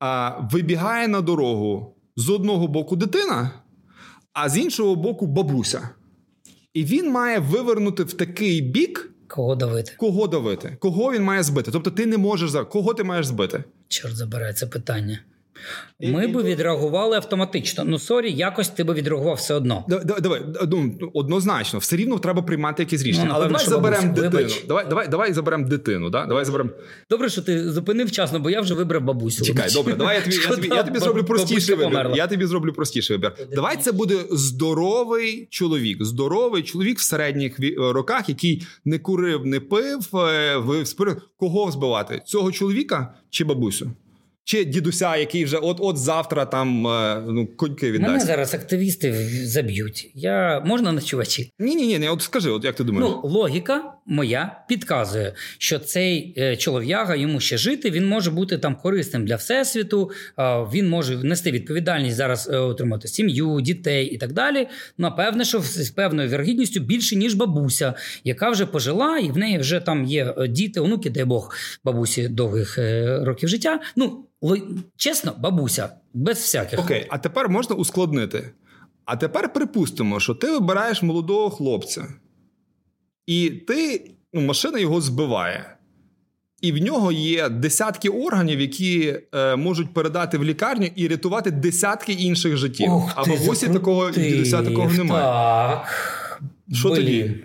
[0.00, 3.50] а, вибігає на дорогу з одного боку дитина,
[4.32, 5.88] а з іншого боку бабуся.
[6.74, 9.92] І він має вивернути в такий бік, Кого давити?
[9.96, 11.70] кого давити, кого він має збити.
[11.70, 13.64] Тобто ти не можеш за кого ти маєш збити.
[13.88, 15.20] Чорт забирає це питання.
[16.00, 17.84] Ми би відреагували автоматично.
[17.84, 19.84] Ну sorry, якось ти би відреагував все одно.
[19.88, 23.26] Да- да- Давай ну, однозначно, все рівно треба приймати якісь рішення.
[23.28, 24.30] Ну, Але давай заберемо дитину.
[24.30, 24.64] вибач.
[24.68, 26.10] Давай, давай, давай заберемо дитину.
[26.10, 26.26] Да?
[26.26, 26.70] Давай заберемо.
[27.10, 29.44] Добре, що ти зупинив вчасно, бо я вже вибрав бабусю.
[29.44, 31.90] Чекай, добре, давай я тобі, я тобі, я тобі зроблю простіший вибір.
[31.90, 32.16] померла.
[32.16, 33.32] Я тобі зроблю простіший вибір.
[33.54, 36.04] Давай це буде здоровий чоловік.
[36.04, 41.18] Здоровий чоловік в середніх роках, який не курив, не пив, е, в спирт.
[41.36, 42.22] Кого збивати?
[42.26, 43.90] Цього чоловіка чи бабусю?
[44.44, 49.12] Чи дідуся, який вже от от завтра там е, ну, коньки Мене зараз активісти
[49.44, 50.10] заб'ють.
[50.14, 51.52] Я можна ночувачі?
[51.58, 53.10] Ні, ні, ні, от скажи, от як ти думаєш?
[53.10, 58.76] Ну, логіка моя підказує, що цей е, чолов'яга йому ще жити, він може бути там
[58.76, 60.10] корисним для всесвіту,
[60.72, 64.68] він може нести відповідальність зараз е, отримати сім'ю, дітей і так далі.
[64.98, 69.80] Напевне, що з певною вірогідністю більше, ніж бабуся, яка вже пожила, і в неї вже
[69.80, 73.80] там є діти, онуки, дай Бог, бабусі довгих е, років життя.
[73.96, 74.24] Ну,
[74.96, 76.78] чесно, бабуся, без всяких.
[76.78, 78.50] Окей, а тепер можна ускладнити.
[79.04, 82.08] А тепер припустимо, що ти вибираєш молодого хлопця,
[83.26, 85.76] і ти, ну, машина його збиває.
[86.60, 92.12] І в нього є десятки органів, які е, можуть передати в лікарню і рятувати десятки
[92.12, 92.92] інших життів.
[92.92, 95.22] Ух а бабусі такого дідуся такого немає.
[95.22, 95.86] Так.
[96.72, 96.96] Що Блін.
[96.96, 97.44] тоді?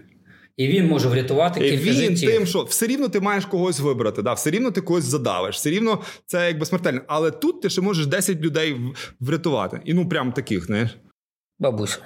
[0.58, 2.30] І він може врятувати кілька Він життів.
[2.32, 5.70] тим, що все рівно ти маєш когось вибрати, да, все рівно ти когось задавиш, все
[5.70, 7.02] рівно це якби смертельно.
[7.08, 8.76] Але тут ти ще можеш 10 людей
[9.20, 9.82] врятувати.
[9.86, 10.89] І ну прям таких, знаєш.
[11.60, 12.00] Бабусю.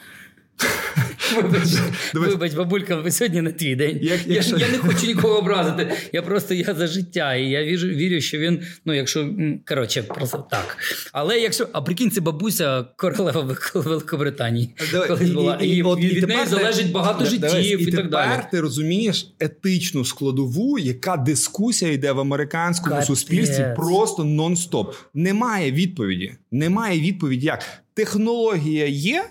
[1.36, 1.70] Вибач,
[2.14, 4.00] вибач, бабулька, сьогодні не твій день.
[4.02, 5.94] Як- я, якщо- я не хочу нікого образити.
[6.14, 7.36] Я просто я за життя.
[7.36, 9.30] І я вірю, вірю, що він, ну, якщо.
[9.68, 10.78] Коротше, просто так.
[11.14, 11.68] Але якщо.
[11.74, 14.70] А прикинь, це бабуся королева Вел- Великобританії.
[15.08, 15.56] Колись була.
[15.62, 18.42] І, от- від тепер неї ти- залежить багато Да, життів і, і так тепер далі.
[18.52, 23.08] ти розумієш етичну складову, яка дискусія йде в американському Капець.
[23.08, 24.94] суспільстві просто нон-стоп.
[25.14, 26.34] Немає відповіді.
[26.52, 27.64] Немає відповіді як.
[27.94, 29.24] Технологія є,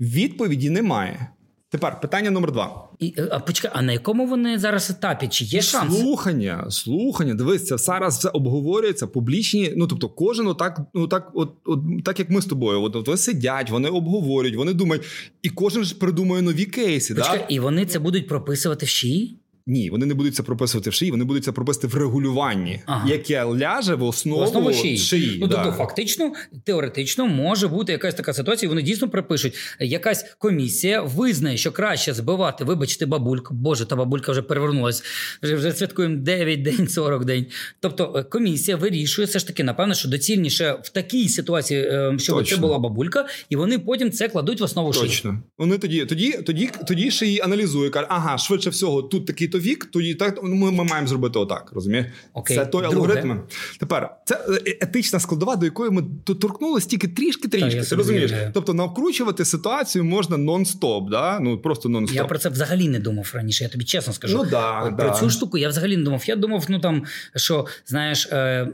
[0.00, 1.30] відповіді немає.
[1.70, 2.88] Тепер питання номер два.
[2.98, 5.28] І, е, а почекай, а на якому вони зараз етапі?
[5.28, 6.00] Чи є шанс?
[6.00, 7.34] Слухання, слухання.
[7.34, 9.72] Дивись, це зараз все обговорюється, публічні.
[9.76, 12.82] Ну тобто, кожен отак, ну так, от, от так як ми з тобою.
[12.82, 15.04] От, от вони сидять, вони обговорюють, вони думають,
[15.42, 17.14] і кожен ж придумує нові кейси.
[17.14, 17.44] Почекай, Да?
[17.48, 19.36] і вони це будуть прописувати в ШІ?
[19.68, 23.08] Ні, вони не будуть це прописувати в шиї, вони будуть це прописувати в регулюванні, Ага.
[23.08, 24.98] яке ляже в основу, В основу шиї.
[24.98, 25.54] шиї, ну, да.
[25.56, 26.32] тобто, фактично,
[26.64, 29.54] теоретично може бути якась така ситуація, вони дійсно припишуть.
[29.80, 33.54] Якась комісія визнає, що краще збивати, вибачте, бабульку.
[33.54, 35.02] Боже, та бабулька вже перевернулась.
[35.42, 37.46] Вже вже святкуємо 9 день, 40 день.
[37.80, 42.36] Тобто е, комісія вирішує все ж таки, напевно, що доцільніше в такій ситуації, е, щоб
[42.38, 42.56] Точно.
[42.56, 45.06] це була бабулька, і вони потім це кладуть в основу шиї.
[45.06, 45.42] Точно.
[45.58, 49.26] Вони тоді, тоді, тоді, тоді ще її аналізує, каже, ага, швидше всього, тут
[49.56, 51.70] такий-то вік, тоді так ну, ми, ми маємо зробити отак.
[51.74, 52.06] Розумієш?
[52.34, 52.56] Окей.
[52.56, 53.40] Це той алгоритм.
[53.80, 57.82] Тепер це е, етична складова, до якої ми торкнулися тільки трішки трішки.
[57.82, 58.30] Ти розумієш?
[58.30, 58.50] уявляю.
[58.54, 61.40] Тобто навкручувати ситуацію можна нон-стоп, да?
[61.40, 62.14] ну просто нон-стоп.
[62.14, 64.36] Я про це взагалі не думав раніше, я тобі чесно скажу.
[64.36, 65.14] Ну да, Про да.
[65.20, 66.22] цю штуку я взагалі не думав.
[66.26, 67.04] Я думав, ну там,
[67.36, 68.68] що знаєш, е, е,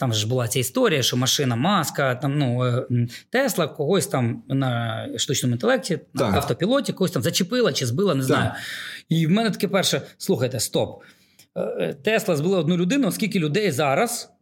[0.00, 2.86] там ж була ця історія, що машина маска, там ну е,
[3.30, 8.26] Тесла когось там на штучному інтелекті, на автопілоті, когось там зачепила чи збила, не Так.
[8.26, 8.50] знаю.
[9.10, 11.02] І в мене таке перше: слухайте, стоп.
[11.56, 14.32] Е, е, Тесла збила одну людину, скільки людей зараз.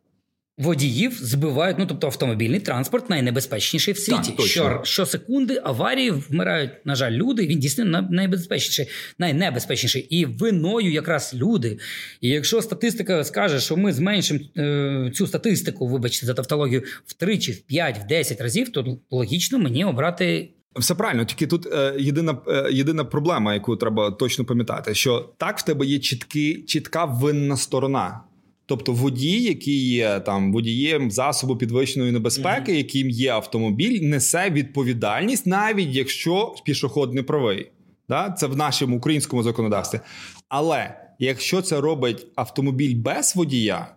[0.59, 4.33] Водіїв збивають, ну тобто автомобільний транспорт найнебезпечніший в світі.
[4.37, 4.44] точно.
[4.46, 7.46] що, щосекунди аварії вмирають, на жаль, люди.
[7.46, 10.02] Він дійсно на- найбезпечніший, найнебезпечніший.
[10.02, 11.78] І виною якраз люди.
[12.20, 17.61] І якщо статистика скаже, що ми зменшимо е, цю статистику, вибачте за тавтологію, втричі, в
[17.61, 20.48] 5, в 10 разів, то логічно мені обрати.
[20.76, 25.59] Все правильно, тільки тут е, єдина, е, єдина проблема, яку треба точно пам'ятати, що так
[25.59, 28.20] в тебе є чіткі, чітка винна сторона.
[28.66, 35.88] Тобто водій, який є там водієм засобу підвищеної небезпеки, яким є автомобіль, несе відповідальність, навіть
[35.94, 37.70] якщо пішохід не правий.
[38.09, 38.31] Да?
[38.31, 40.00] Це в нашому українському законодавстві.
[40.48, 43.94] Але якщо це робить автомобіль без водія,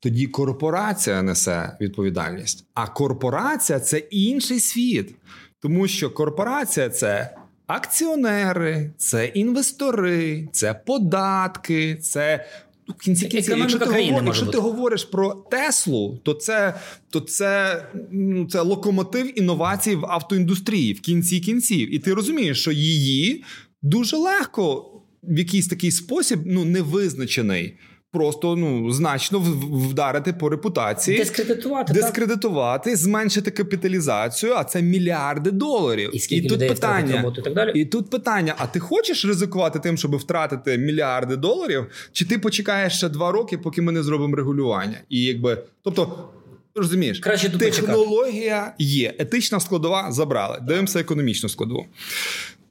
[0.00, 2.66] тоді корпорація несе відповідальність.
[2.74, 5.14] А корпорація це інший світ.
[5.60, 12.46] Тому що корпорація це акціонери, це інвестори, це податки, це.
[12.88, 16.74] ну, В кінці Це якщо, ти, говор- якщо ти говориш про Теслу, то це,
[17.10, 21.94] то це, ну, це локомотив інновацій в автоіндустрії в кінці кінців.
[21.94, 23.44] І ти розумієш, що її
[23.82, 27.78] дуже легко в якийсь такий спосіб, ну невизначений,
[28.12, 29.38] просто ну значно
[29.72, 32.98] вдарити по репутації, дискредитувати, дискредитувати, так?
[32.98, 36.10] зменшити капіталізацію, а це мільярди доларів.
[36.12, 37.80] І скільки і тут питання роботу, і так далі.
[37.80, 41.86] І тут питання: а ти хочеш ризикувати тим, щоб втратити мільярди доларів?
[42.12, 44.98] Чи ти почекаєш ще два роки, поки ми не зробимо регулювання?
[45.08, 46.28] І якби тобто.
[46.74, 48.84] Розумієш, Краще технологія почекати.
[48.84, 50.58] є, етична складова забрали.
[50.62, 51.86] Дивимося економічну складову.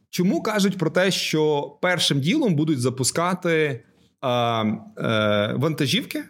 [0.10, 3.84] Чому кажуть про те, що першим ділом будуть запускати
[4.24, 6.24] е, е, вантажівки,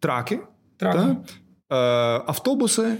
[0.00, 0.38] траки,
[0.76, 1.16] траки.
[1.68, 2.96] Та, е, автобуси,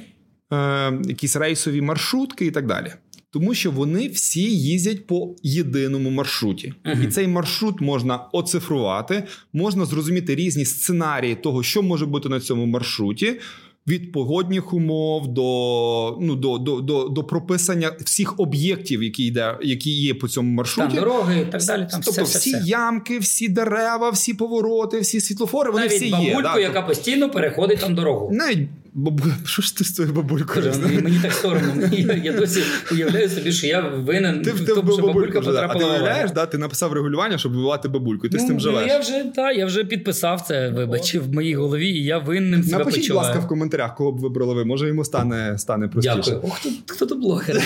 [0.52, 2.92] е, якісь рейсові маршрутки і так далі.
[3.32, 7.04] Тому що вони всі їздять по єдиному маршруті, uh-huh.
[7.04, 12.66] і цей маршрут можна оцифрувати, можна зрозуміти різні сценарії того, що може бути на цьому
[12.66, 13.40] маршруті
[13.88, 19.90] від погодних умов до ну до до, до, до прописання всіх об'єктів, які йде, які
[19.90, 21.86] є по цьому маршруті, Там дороги і так далі.
[21.90, 22.62] Там тобто все, всі все.
[22.64, 25.70] ямки, всі дерева, всі повороти, всі світлофори.
[25.70, 26.42] Вони Навіть всі бабульку, є.
[26.42, 26.58] Да?
[26.58, 28.30] яка постійно переходить там дорогу.
[28.32, 29.24] Навіть Бабу...
[29.44, 30.64] Що ж ти з цією бабулькою?
[30.64, 31.86] Каже, мені, мені так соромно.
[31.92, 35.68] Я, я досі уявляю собі, що я винен ти, в тому, що бабулька потрапила.
[35.68, 36.46] А ти уявляєш, да?
[36.46, 38.82] ти написав регулювання, щоб вбивати бабульку, і ти ну, з цим живеш.
[38.86, 42.62] Ну, я вже та, я вже підписав це, вибач, в моїй голові, і я винним
[42.62, 43.26] себе Напишіть, почуваю.
[43.26, 44.64] будь ласка, в коментарях, кого б вибрали ви.
[44.64, 46.16] Може, йому стане стане простіше.
[46.16, 46.40] Дякую.
[46.44, 47.56] Ох, хто, хто то блогер?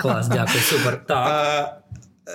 [0.00, 1.06] Клас, дякую, супер.
[1.06, 1.82] Так.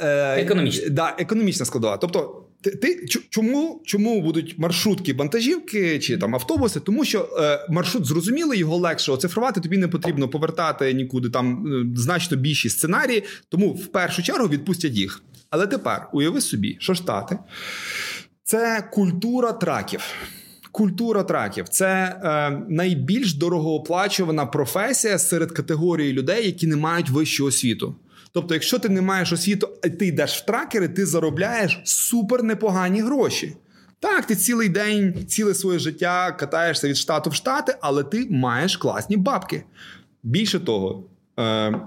[0.02, 0.90] Е, економічна.
[0.90, 1.98] Да, економічна складова.
[1.98, 6.80] Тобто, ти, чому чому будуть маршрутки, вантажівки чи там автобуси?
[6.80, 9.62] Тому що е, маршрут зрозумілий, його легше оцифрувати.
[9.62, 13.24] Тобі не потрібно повертати нікуди там е, значно більші сценарії.
[13.50, 15.22] Тому в першу чергу відпустять їх.
[15.50, 17.38] Але тепер уяви собі, що штати
[18.44, 20.02] це культура траків.
[20.72, 27.96] Культура траків це е, найбільш дорогооплачувана професія серед категорії людей, які не мають вищого освіту.
[28.34, 33.02] Тобто, якщо ти не маєш освіту, а ти йдеш в тракери, ти заробляєш супер непогані
[33.02, 33.58] гроші.
[34.00, 38.78] Так, ти цілий день, ціле своє життя катаєшся від штату в штати, але ти маєш
[38.78, 39.64] класні бабки.
[40.24, 41.82] Більше того, е,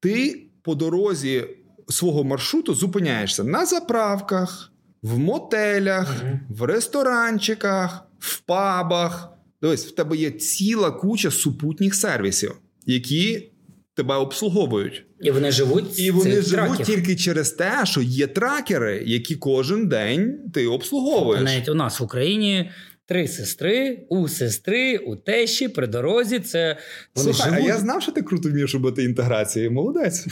[0.00, 1.44] ти по дорозі
[1.88, 9.28] свого маршруту зупиняєшся на заправках, в мотелях, uh в ресторанчиках, в пабах.
[9.62, 12.56] Дивись, в тебе є ціла куча супутніх сервісів,
[12.86, 13.52] які
[13.96, 15.04] тебе обслуговують.
[15.20, 16.86] І вони живуть і вони живуть траків.
[16.86, 21.42] тільки через те, що є тракери, які кожен день ти обслуговуєш.
[21.42, 22.70] Навіть у нас в Україні
[23.08, 26.40] Три сестри, у сестри, у тещі, при дорозі.
[26.40, 26.76] Це
[27.14, 27.70] вони Слухай, живуть.
[27.70, 29.70] А я знав, що ти круто вмієш робити інтеграції.
[29.70, 30.26] Молодець.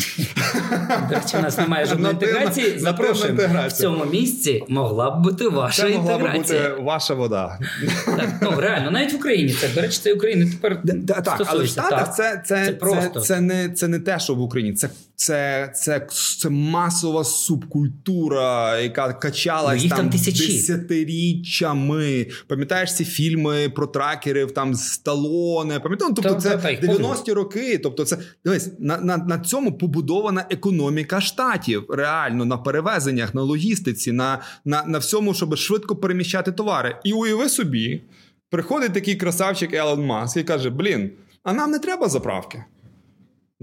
[1.08, 2.78] До речі, у нас немає жодної інтеграції.
[2.78, 3.42] Запрошуємо.
[3.68, 6.60] В цьому місці могла б бути ваша це інтеграція.
[6.60, 7.58] Могла б бути ваша вода.
[8.06, 10.82] Так, ну реально, навіть в Україні це, до речі, це України тепер.
[11.06, 13.20] Так, але в Штатах це це, це, просто.
[13.20, 14.72] це, це, не це не те, що в Україні.
[14.72, 16.06] Це це це,
[16.40, 22.26] це масова субкультура, яка качалась ну, там, там десятиріччями.
[22.46, 26.14] Пам'ятаєш ці фільми про тракерів, там Сталоне, пам'ятаєш?
[26.16, 27.78] Ну, тобто, це 90-ті роки.
[27.78, 34.12] Тобто, це дивись, на, на, на цьому побудована економіка штатів, реально на перевезеннях, на логістиці,
[34.12, 36.96] на, на, на всьому, щоб швидко переміщати товари.
[37.04, 38.02] І уяви собі,
[38.50, 41.10] приходить такий красавчик Елон Маск і каже: Блін,
[41.42, 42.64] а нам не треба заправки.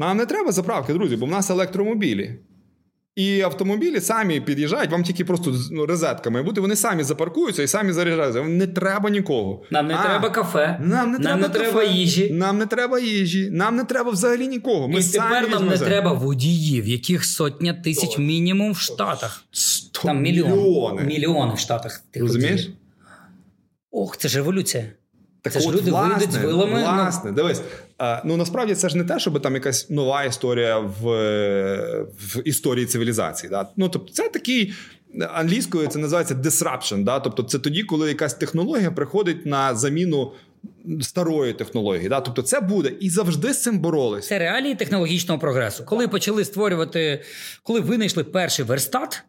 [0.01, 2.39] Нам не треба заправки, друзі, бо в нас електромобілі.
[3.15, 7.91] І автомобілі самі під'їжджають, вам тільки просто ну, розетками бути, вони самі запаркуються і самі
[7.91, 8.43] заряджаються.
[8.43, 9.63] Не треба нікого.
[9.71, 12.33] Нам не а, треба кафе, нам не нам треба не треба їжі.
[12.33, 14.87] Нам не треба їжі, нам не треба взагалі нікого.
[14.87, 19.43] Ми і самі тепер нам не треба водіїв, яких сотня тисяч мінімум в Штатах.
[20.03, 21.03] Там мільйон, мільйони.
[21.03, 22.03] мільйони в Штатах.
[22.11, 22.69] Ти Розумієш?
[23.91, 24.85] Ох, це ж революція.
[25.41, 26.79] Так це от, ж люди власне, вийдуть з вилами.
[26.79, 27.61] Власне, дивись.
[28.23, 31.03] Ну насправді це ж не те, щоб там якась нова історія в
[32.13, 33.49] в історії цивілізації.
[33.49, 33.69] Да?
[33.77, 34.73] Ну тобто, це такий
[35.33, 37.03] англійською це називається disruption.
[37.03, 37.19] Да?
[37.19, 40.31] Тобто, це тоді, коли якась технологія приходить на заміну.
[41.01, 44.27] Старої технології, да, тобто це буде і завжди з цим боролись.
[44.27, 45.85] Це реалії технологічного прогресу.
[45.85, 47.23] Коли почали створювати,
[47.63, 49.23] коли винайшли перший верстат,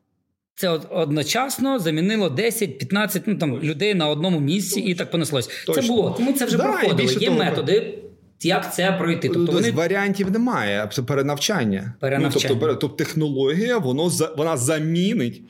[0.62, 5.50] це одночасно замінило 10-15 ну, там, людей на одному місці, і так понеслось.
[5.66, 5.82] Точно.
[5.82, 6.14] Це було.
[6.16, 7.12] Тому це вже да, проходило.
[7.12, 7.98] Є того, методи.
[8.42, 9.28] Як це пройти?
[9.28, 9.70] Тобто вони...
[9.70, 10.88] варіантів немає.
[10.92, 11.94] Це перенавчання.
[12.00, 12.54] перенавчання.
[12.54, 15.42] Ну, тобто, тобто технологія воно вона замінить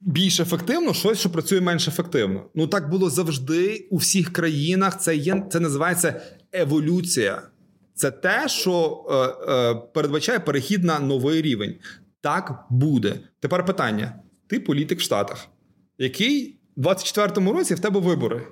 [0.00, 2.44] більш ефективно щось, що працює менш ефективно.
[2.54, 5.00] Ну так було завжди у всіх країнах.
[5.00, 6.20] Це є це називається
[6.52, 7.42] еволюція.
[7.94, 11.74] Це те, що е, е, передбачає перехід на новий рівень.
[12.24, 13.14] Так буде.
[13.40, 14.14] Тепер питання:
[14.46, 15.46] ти політик в Штатах,
[15.98, 18.46] який в 24-му році в тебе вибори.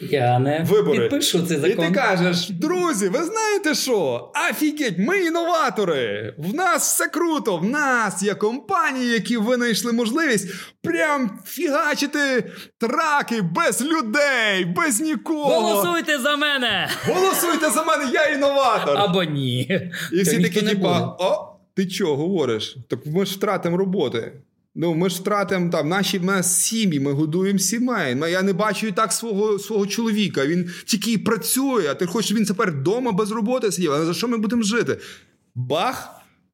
[0.00, 1.00] Я не Вибори.
[1.00, 4.30] підпишу цей І ти кажеш, друзі, ви знаєте що?
[4.50, 6.34] Афігеть, ми інноватори!
[6.38, 7.56] В нас все круто!
[7.56, 10.48] В нас є компанії, які винайшли можливість
[10.82, 15.60] прям фігачити траки без людей, без нікого.
[15.60, 16.88] Голосуйте за мене!
[17.06, 18.96] Голосуйте за мене, я інноватор!
[18.98, 19.80] Або ні.
[20.12, 22.76] І всі такі, типа, о, ти чого говориш?
[22.88, 24.32] Так ми ж втратимо роботи.
[24.74, 28.14] Ну, ми ж втратимо там наші в нас сім'ї, ми годуємо сімей.
[28.14, 30.46] Ну, Я не бачу і так свого, свого чоловіка.
[30.46, 33.92] Він тільки і працює, а ти хочеш, він тепер вдома без роботи сидів.
[33.92, 34.98] А за що ми будемо жити?
[35.54, 36.08] Бах!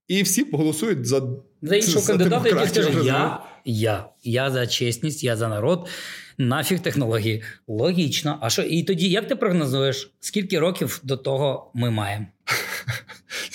[0.09, 1.23] І всі голосують за
[1.63, 3.07] За іншого кандидата, який скаже: розумієш?
[3.07, 5.89] я, я, я за чесність, я за народ.
[6.39, 7.43] Нафіг технології.
[7.67, 8.39] Логічно.
[8.43, 8.63] А що?
[8.63, 12.27] І тоді як ти прогнозуєш, скільки років до того ми маємо?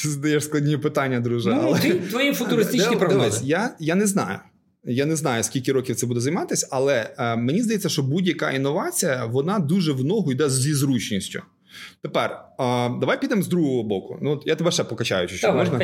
[0.04, 1.50] Ти задаєш складні питання, друже.
[1.50, 1.80] Ну, але...
[1.80, 3.42] ти, твої футуристичні прогнози.
[3.44, 4.40] Я, я не знаю.
[4.86, 9.26] Я не знаю, скільки років це буде займатися, але е, мені здається, що будь-яка інновація
[9.26, 11.42] вона дуже в ногу йде зі зручністю.
[12.02, 12.46] Тепер е,
[13.00, 14.18] давай підемо з другого боку.
[14.22, 15.78] Ну, я тебе ще покачаю, чи що Давай, можна?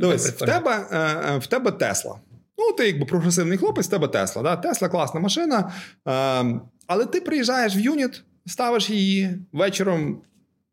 [0.00, 0.98] Дивись, в тебе, е,
[1.34, 2.18] е, в тебе Тесла.
[2.58, 4.42] Ну, ти якби прогресивний хлопець, в тебе Тесла.
[4.42, 4.56] Да?
[4.56, 5.72] Тесла класна машина.
[6.08, 10.22] Е, але ти приїжджаєш в юніт, ставиш її вечором,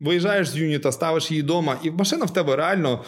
[0.02, 3.04] виїжджаєш з юніта, ставиш її вдома, і машина в тебе реально.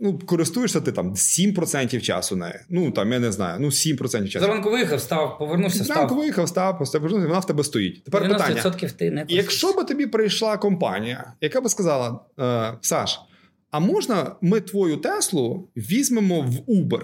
[0.00, 2.60] Ну, користуєшся ти там 7% часу нею.
[2.68, 4.46] Ну там я не знаю, ну 7% часу.
[4.46, 6.18] Зранку виїхав, став, повернувся, Зранку став.
[6.18, 8.04] виїхав, став, поставив, вона в тебе стоїть.
[8.04, 13.20] Тепер питання: 90% ти не якщо би тобі прийшла компанія, яка би сказала: е, Саш,
[13.70, 17.02] а можна ми твою Теслу візьмемо в Uber?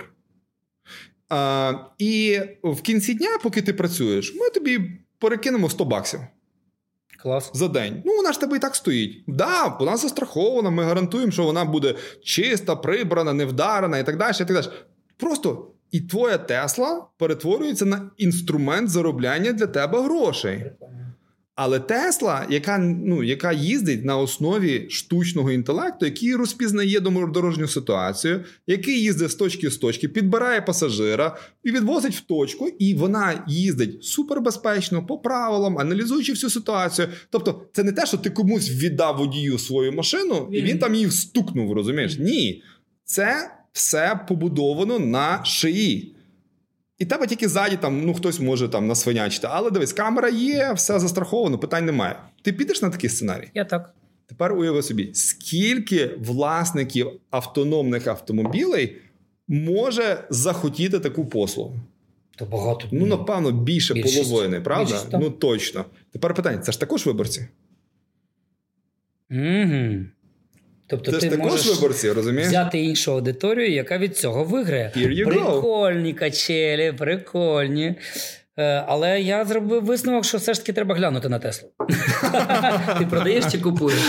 [1.33, 4.81] Е, і в кінці дня, поки ти працюєш, ми тобі
[5.19, 6.21] перекинемо 100 баксів
[7.23, 7.51] Клас.
[7.55, 8.03] за день.
[8.07, 9.25] Ну, вона ж тебе і так стоїть.
[9.27, 11.95] Да, вона застрахована, ми гарантуємо, що вона буде
[12.25, 14.35] чиста, прибрана, невдарена і так далі.
[14.41, 14.67] І так далі.
[15.17, 20.73] Просто і твоя Тесла перетворюється на інструмент заробляння для тебе грошей.
[21.63, 29.01] Але Тесла, яка ну, яка їздить на основі штучного інтелекту, який розпізнає дорожню ситуацію, який
[29.03, 35.07] їздить з точки з точки, підбирає пасажира і відвозить в точку, і вона їздить супербезпечно,
[35.07, 37.09] по правилам, аналізуючи всю ситуацію.
[37.31, 41.11] Тобто, це не те, що ти комусь віддав водію свою машину, і він там її
[41.11, 42.19] стукнув, розумієш?
[42.19, 42.63] Ні,
[43.05, 46.17] це все побудовано на шиї.
[47.01, 49.49] І тебе тільки ззаді там, ну хтось може там насвинячити.
[49.51, 52.17] Але дивись, камера є, все застраховано, питань немає.
[52.43, 53.49] Ти підеш на такий сценарій?
[53.55, 53.95] Я так.
[54.27, 58.97] Тепер уяви собі, скільки власників автономних автомобілей
[59.49, 61.81] може захотіти таку послугу?
[62.37, 62.89] То багато.
[62.93, 64.31] Ну, напевно, більше Більшість.
[64.31, 64.93] половини, правда?
[64.93, 65.85] Більшість, ну точно.
[66.13, 67.49] Тепер питання: це ж також виборці?
[69.31, 70.05] Угу.
[70.91, 72.49] Тобто Це ти ж також можеш виборці, розумієш?
[72.49, 74.93] взяти іншу аудиторію, яка від цього виграє.
[74.97, 75.29] Here you go.
[75.29, 77.95] Прикольні качелі, прикольні.
[78.59, 81.69] Е, Але я зробив висновок, що все ж таки треба глянути на Теслу.
[82.99, 84.01] Ти продаєш чи купуєш?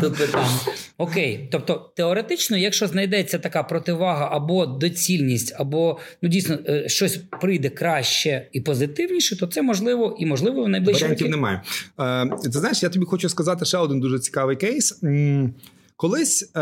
[0.00, 0.60] Тут питання.
[0.98, 1.48] Окей.
[1.52, 8.48] Тобто, теоретично, якщо знайдеться така противага або доцільність, або ну дійсно е, щось прийде краще
[8.52, 11.62] і позитивніше, то це можливо і можливо в найближчі Варіантів немає.
[12.00, 15.00] Е, ти знаєш, я тобі хочу сказати ще один дуже цікавий кейс.
[15.96, 16.60] Колись е,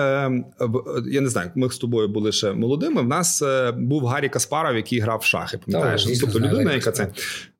[1.10, 3.02] я не знаю, ми з тобою були ще молодими.
[3.02, 5.58] В нас е, був Гаррі Каспаров, який грав в шахи.
[5.66, 6.06] Пам'ятаєш?
[6.06, 7.08] Ну, тобто людина, яка це.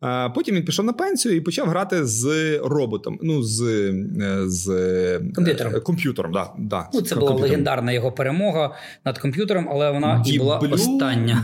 [0.05, 3.19] Е, Потім він пішов на пенсію і почав грати з роботом.
[3.23, 4.67] Ну, з, е, з
[5.35, 5.81] Комп'ютером.
[5.81, 7.51] комп'ютером, да, да, Ну, це була комп'ютером.
[7.51, 11.43] легендарна його перемога над комп'ютером, але вона і була остання.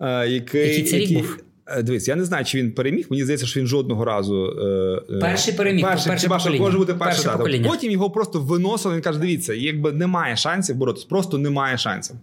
[0.00, 1.38] Е, який, Який це рік був?
[1.66, 3.06] Е, Дивись, я не знаю, чи він переміг.
[3.10, 4.46] Мені здається, що він жодного разу.
[4.46, 6.66] е, е, Перший переміг, Перший, перше хіба що покоління.
[6.66, 7.68] може бути перший Перше покоління.
[7.68, 8.94] Потім його просто виносили.
[8.94, 12.16] Він каже: дивіться, якби немає шансів боротися, просто немає шансів.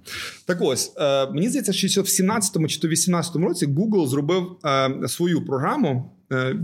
[0.45, 5.07] Так ось е, мені здається, що в 17-му чи то 18-му році Google зробив е,
[5.07, 6.11] свою програму.
[6.31, 6.55] Е,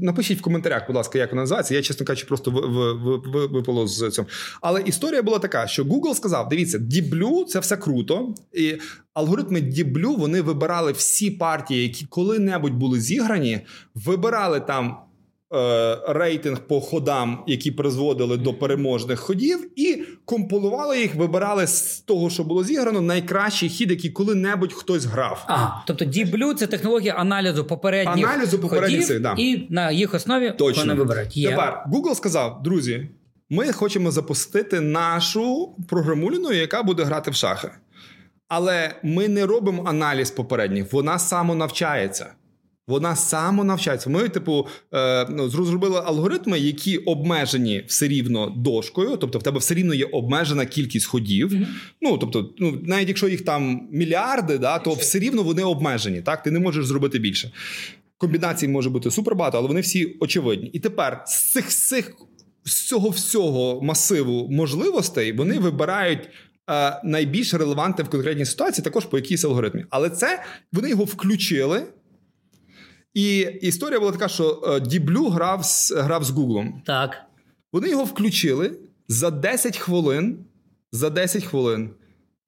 [0.00, 1.74] Напишіть в коментарях, будь ласка, як вона називається.
[1.74, 4.28] Я, чесно кажучи, просто ви- ви- ви- ви- випало з цього.
[4.60, 8.34] Але історія була така, що Google сказав: дивіться, діблю– це все круто.
[8.52, 8.74] І
[9.14, 13.60] алгоритми діблю вони вибирали всі партії, які коли-небудь були зіграні,
[13.94, 14.96] вибирали там.
[15.54, 22.30] Е, Рейтинг по ходам, які призводили до переможних ходів, і компонували їх, вибирали з того,
[22.30, 25.44] що було зіграно, найкращий хід, який коли-небудь хтось грав.
[25.46, 29.34] Ага, тобто Deep Blue– це технологія аналізу попередніх Аналізу попередніх ходів, цих, да.
[29.38, 30.82] і на їх основі Точно.
[30.82, 31.36] вони вибирають.
[31.36, 31.50] Є.
[31.50, 33.08] Тепер Google сказав: друзі,
[33.50, 37.70] ми хочемо запустити нашу програмуліну, яка буде грати в шахи.
[38.48, 42.26] Але ми не робимо аналіз попередніх, вона самонавчається.
[42.88, 44.10] Вона самонавчається.
[44.10, 49.74] Ми, типу, е, ну, зробили алгоритми, які обмежені все рівно дошкою, тобто в тебе все
[49.74, 51.52] рівно є обмежена кількість ходів.
[52.00, 56.22] Ну, тобто, ну, навіть якщо їх там мільярди, да, то все рівно вони обмежені.
[56.22, 57.50] Так, ти не можеш зробити більше.
[58.18, 60.70] комбінацій може бути супербагато, але вони всі очевидні.
[60.72, 62.12] І тепер з цих цих
[62.64, 66.28] з цього всього масиву можливостей вони вибирають.
[66.70, 69.84] е, Найбільш релевантне в конкретній ситуації, також по якійсь алгоритмі.
[69.90, 71.82] Але це вони його включили.
[73.14, 76.82] І історія була така, що е, Діблю грав з грав з Гуглом.
[76.86, 77.22] Так.
[77.72, 80.44] Вони його включили за 10 хвилин.
[80.92, 81.90] За 10 хвилин.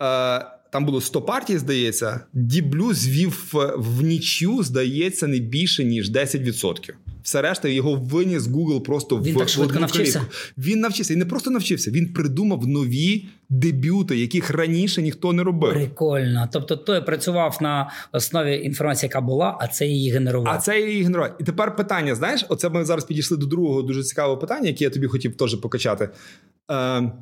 [0.02, 2.20] Е, там було 100 партій, здається.
[2.32, 6.90] Діблю звів в, в нічю, здається, не більше, ніж 10%.
[7.22, 10.18] Все решта його виніс Google просто Він в так швидко навчився?
[10.18, 10.34] клітку.
[10.58, 11.14] Він навчився.
[11.14, 15.72] І не просто навчився, він придумав нові дебюти, яких раніше ніхто не робив.
[15.72, 16.48] Прикольно.
[16.52, 20.54] Тобто той працював на основі інформації, яка була, а це її генерував.
[20.54, 21.34] А це її ігнорувати.
[21.40, 24.90] І тепер питання: знаєш, оце ми зараз підійшли до другого дуже цікавого питання, яке я
[24.90, 26.08] тобі хотів теж покачати.
[26.70, 27.12] Е,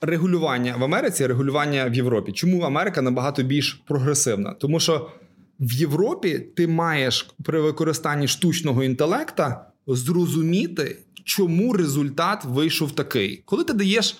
[0.00, 2.32] регулювання в Америці, регулювання в Європі.
[2.32, 4.54] Чому Америка набагато більш прогресивна?
[4.54, 5.10] Тому що
[5.60, 13.42] в Європі ти маєш при використанні штучного інтелекта зрозуміти, чому результат вийшов такий.
[13.44, 14.16] Коли ти даєш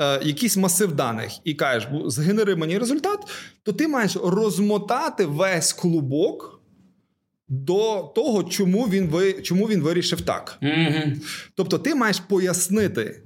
[0.00, 3.18] е, якийсь масив даних і кажеш, «Бу- згенери мені результат,
[3.62, 6.60] то ти маєш розмотати весь клубок
[7.48, 10.58] до того, чому він, ви, чому він вирішив так.
[10.62, 11.12] Угу.
[11.54, 13.22] Тобто, ти маєш пояснити,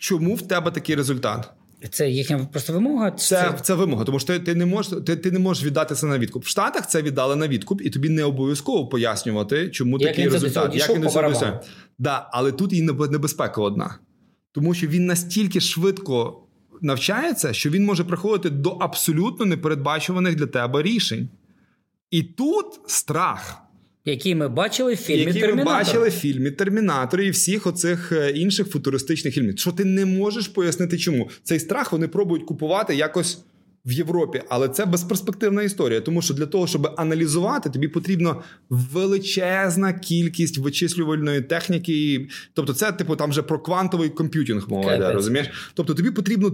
[0.00, 1.50] чому в тебе такий результат.
[1.90, 3.10] Це їхня просто вимога.
[3.10, 5.94] чи Це, це вимога, тому що ти, ти, не можеш, ти, ти не можеш віддати
[5.94, 6.44] це на відкуп.
[6.44, 10.72] В Штатах це віддали на відкуп, і тобі не обов'язково пояснювати, чому Як такий результат.
[10.72, 11.52] дійшов він.
[11.98, 13.98] Да, але тут і небезпека одна.
[14.52, 16.42] Тому що він настільки швидко
[16.80, 21.28] навчається, що він може приходити до абсолютно непередбачуваних для тебе рішень.
[22.10, 23.62] І тут страх.
[24.04, 25.72] Які ми бачили в фільмі які Термінатор.
[25.72, 29.58] ми бачили в фільмі Термінатор і всіх оцих е, інших футуристичних фільмів.
[29.58, 33.38] Що ти не можеш пояснити, чому цей страх вони пробують купувати якось
[33.84, 39.92] в Європі, але це безперспективна історія, тому що для того, щоб аналізувати, тобі потрібно величезна
[39.92, 42.28] кількість вичислювальної техніки.
[42.54, 45.70] Тобто, це типу там вже про квантовий computing мова йде, розумієш?
[45.74, 46.52] Тобто, тобі потрібно.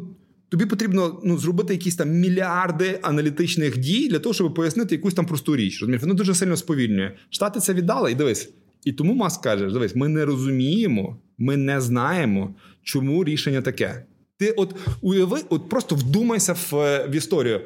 [0.49, 5.27] Тобі потрібно ну, зробити якісь там мільярди аналітичних дій для того, щоб пояснити якусь там
[5.27, 5.81] просту річ.
[5.81, 6.03] Розумієш?
[6.03, 7.13] Воно дуже сильно сповільнює.
[7.31, 8.51] Штати це віддали, і дивись.
[8.85, 14.05] І тому Маск каже: дивись, ми не розуміємо, ми не знаємо, чому рішення таке.
[14.39, 17.61] Ти от уяви, от просто вдумайся в, е, в історію.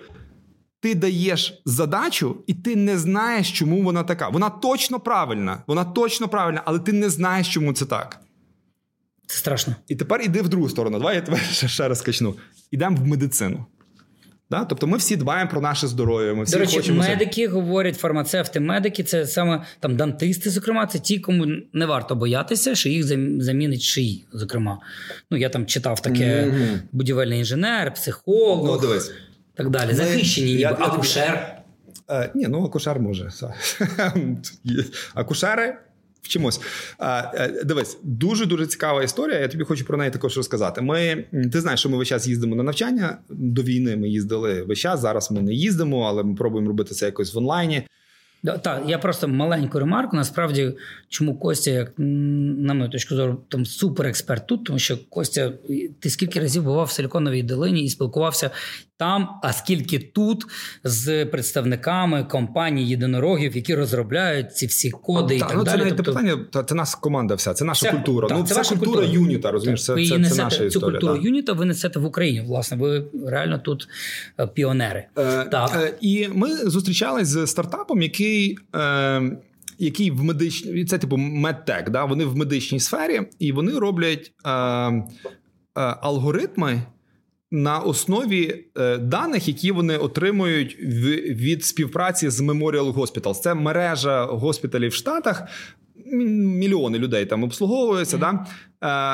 [0.81, 4.29] Ти даєш задачу, і ти не знаєш, чому вона така.
[4.29, 8.21] Вона точно правильна, вона точно правильна, але ти не знаєш, чому це так.
[9.31, 9.75] Це страшно.
[9.89, 10.99] І тепер іди в другу сторону.
[10.99, 12.35] Давай я тебе ще, раз качну.
[12.71, 13.67] Ідемо в медицину.
[14.51, 14.65] Да?
[14.65, 16.35] Тобто ми всі дбаємо про наше здоров'я.
[16.35, 16.99] Ми всі До речі, хочемо.
[17.03, 22.75] медики говорять, фармацевти, медики це саме там дантисти, зокрема, це ті, кому не варто боятися,
[22.75, 23.05] що їх
[23.43, 24.25] замінить шиї.
[24.33, 24.79] Зокрема,
[25.31, 26.81] ну я там читав таке Мгм.
[26.93, 29.13] будівельний інженер, психолог, Ну, дивись.
[29.55, 29.89] так далі.
[29.89, 31.57] Ми- Захищені, ніби я- акушер.
[32.11, 33.31] Е, ні, ну акушер може.
[35.15, 35.77] Акушери.
[36.23, 36.61] Вчимось.
[37.01, 39.39] Е, дивись, дуже дуже цікава історія.
[39.39, 40.81] Я тобі хочу про неї також розказати.
[40.81, 43.19] Ми ти знаєш, що ми весь час їздимо на навчання.
[43.29, 45.01] До війни ми їздили весь час.
[45.01, 47.83] Зараз ми не їздимо, але ми пробуємо робити це якось в онлайні.
[48.43, 50.17] Да, Так, я просто маленьку ремарку.
[50.17, 50.73] Насправді,
[51.09, 55.53] чому Костя, як на мою точку зору, там суперексперт тут, тому що Костя,
[56.01, 58.51] ти скільки разів бував в Силіконовій долині і спілкувався
[58.97, 60.45] там, а скільки тут
[60.85, 65.81] з представниками компаній єдинорогів, які розробляють ці всі коди і Та, так ну, це далі.
[65.81, 68.29] навіть Тобто, питання, та, це наша команда вся, це наша Це- культура.
[68.29, 71.53] так, ну, це це, ваша культура юніта, розумієш, це, це, це наша цю культуру юніта
[71.53, 72.41] ви несете в Україні.
[72.41, 73.89] Власне, ви реально тут
[74.41, 75.05] е, піонери.
[75.19, 75.71] Е, Так.
[75.77, 78.30] е, і ми зустрічались з стартапом, який.
[78.77, 79.37] Е,
[79.81, 82.05] який в медичній це типу медтек, да?
[82.05, 85.03] вони в медичній сфері, і вони роблять е, е,
[85.75, 86.83] алгоритми
[87.51, 93.41] на основі е, даних, які вони отримують в, від співпраці з Memorial Hospitals.
[93.41, 95.43] Це мережа госпіталів в Штатах.
[96.07, 98.47] Мільйони людей там обслуговуються, да?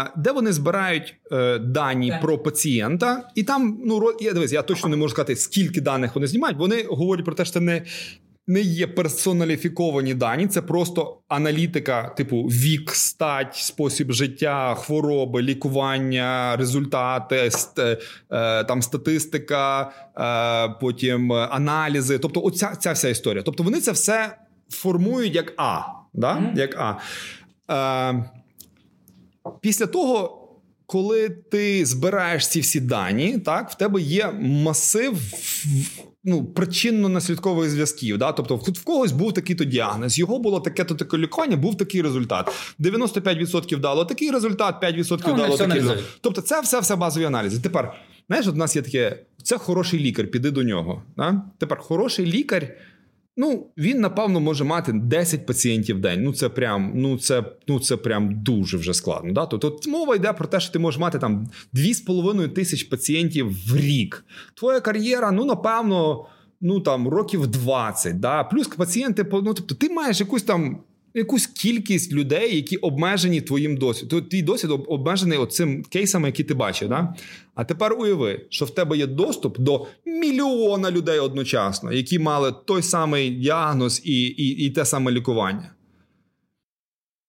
[0.07, 2.21] е, де вони збирають е, дані Так.
[2.21, 6.27] про пацієнта, і там ну я дивись, я точно не можу сказати, скільки даних вони
[6.27, 6.59] знімають.
[6.59, 7.83] Вони говорять про те, що це не,
[8.47, 17.37] не є персоналіфіковані дані, це просто аналітика, типу вік, стать, спосіб життя, хвороби, лікування, результати,
[17.37, 17.99] ст-
[18.33, 19.91] е, там статистика,
[20.71, 22.19] е, потім аналізи.
[22.19, 23.43] Тобто, оця ця вся історія.
[23.43, 24.37] Тобто, вони це все
[24.71, 25.81] формують як А.
[26.15, 26.35] Да?
[26.35, 26.57] Мгм.
[26.57, 26.97] Як А.
[28.11, 28.25] Е,
[29.61, 30.43] після того.
[30.89, 35.21] Коли ти збираєш ці всі дані, так в тебе є масив
[36.27, 38.18] ну, причинно-наслідкових зв'язків.
[38.18, 38.33] Да?
[38.33, 42.51] Тобто, в когось був такий-то діагноз, його було таке-то таке лікування, був такий результат.
[42.81, 46.05] 95% дало такий результат, 5% Ну, дало такий результат.
[46.20, 47.61] Тобто, це все, все базові аналізи.
[47.61, 47.95] Тепер,
[48.29, 51.03] знаєш, от у нас є таке: це хороший лікар, піди до нього.
[51.16, 51.43] Да?
[51.59, 52.77] Тепер хороший лікар.
[53.39, 56.22] Ну, він напевно може мати 10 пацієнтів в день.
[56.22, 59.32] Ну це прям, ну це ну це прям дуже вже складно.
[59.32, 59.47] Да?
[59.47, 64.24] Тобто мова йде про те, що ти можеш мати там 2,5 тисяч пацієнтів в рік.
[64.55, 66.26] Твоя кар'єра, ну напевно,
[66.61, 68.20] ну там років 20.
[68.20, 68.45] Да?
[68.45, 70.78] Плюс пацієнти, ну тобто, ти маєш якусь там
[71.17, 74.23] якусь кількість людей, які обмежені твоїм досвідом.
[74.23, 76.89] Твій досвід обмежений оцим кейсами, які ти бачив.
[76.89, 77.14] Да?
[77.55, 82.83] А тепер уяви, що в тебе є доступ до мільйона людей одночасно, які мали той
[82.83, 85.71] самий діагноз і, і, і те саме лікування.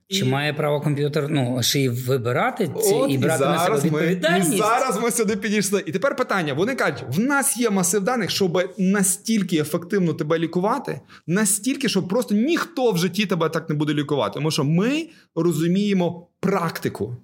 [0.09, 0.29] Чи і...
[0.29, 4.49] має право комп'ютер ну, ще й вибирати ці От, і брати і на себе відповідальність?
[4.49, 5.83] Ми, і зараз ми сюди підійшли.
[5.85, 11.01] І тепер питання: вони кажуть: в нас є масив даних, щоб настільки ефективно тебе лікувати,
[11.27, 14.33] настільки, щоб просто ніхто в житті тебе так не буде лікувати.
[14.33, 17.15] Тому що ми розуміємо практику.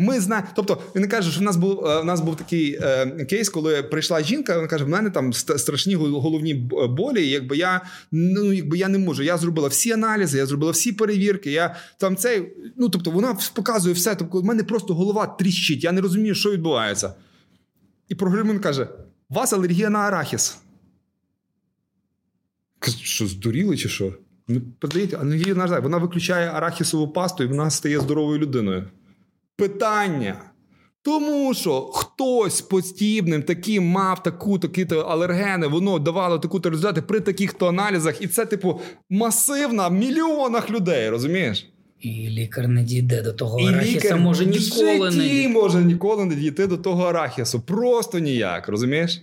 [0.00, 3.06] Ми знаємо, тобто він каже, що в нас був е, в нас був такий е,
[3.24, 4.56] кейс, коли прийшла жінка.
[4.56, 6.54] Вона каже: в мене там страшні головні
[6.88, 7.28] болі.
[7.28, 7.80] Якби я
[8.12, 9.22] ну якби я не можу.
[9.22, 11.50] Я зробила всі аналізи, я зробила всі перевірки.
[11.50, 14.14] Я там цей, ну тобто, вона показує все.
[14.14, 15.84] Тобто, в мене просто голова тріщить.
[15.84, 17.14] Я не розумію, що відбувається.
[18.08, 18.88] І програмін каже:
[19.30, 20.58] у вас алергія на арахіс.
[23.02, 24.14] Що здуріли, чи що?
[24.48, 25.82] Ну, подаєте, алергія на арахіс.
[25.82, 28.88] Вона виключає арахісову пасту, і вона стає здоровою людиною
[29.58, 30.40] питання.
[31.02, 37.02] Тому що хтось подібним таким мав таку такі то алергени, воно давало таку то результати
[37.02, 38.80] при таких то аналізах, і це, типу,
[39.10, 41.70] масивна в мільйонах людей, розумієш?
[42.00, 46.66] І лікар не дійде до того і арахіса, може ніколи не може ніколи не дійти
[46.66, 47.60] до того арахісу.
[47.60, 49.22] Просто ніяк, розумієш?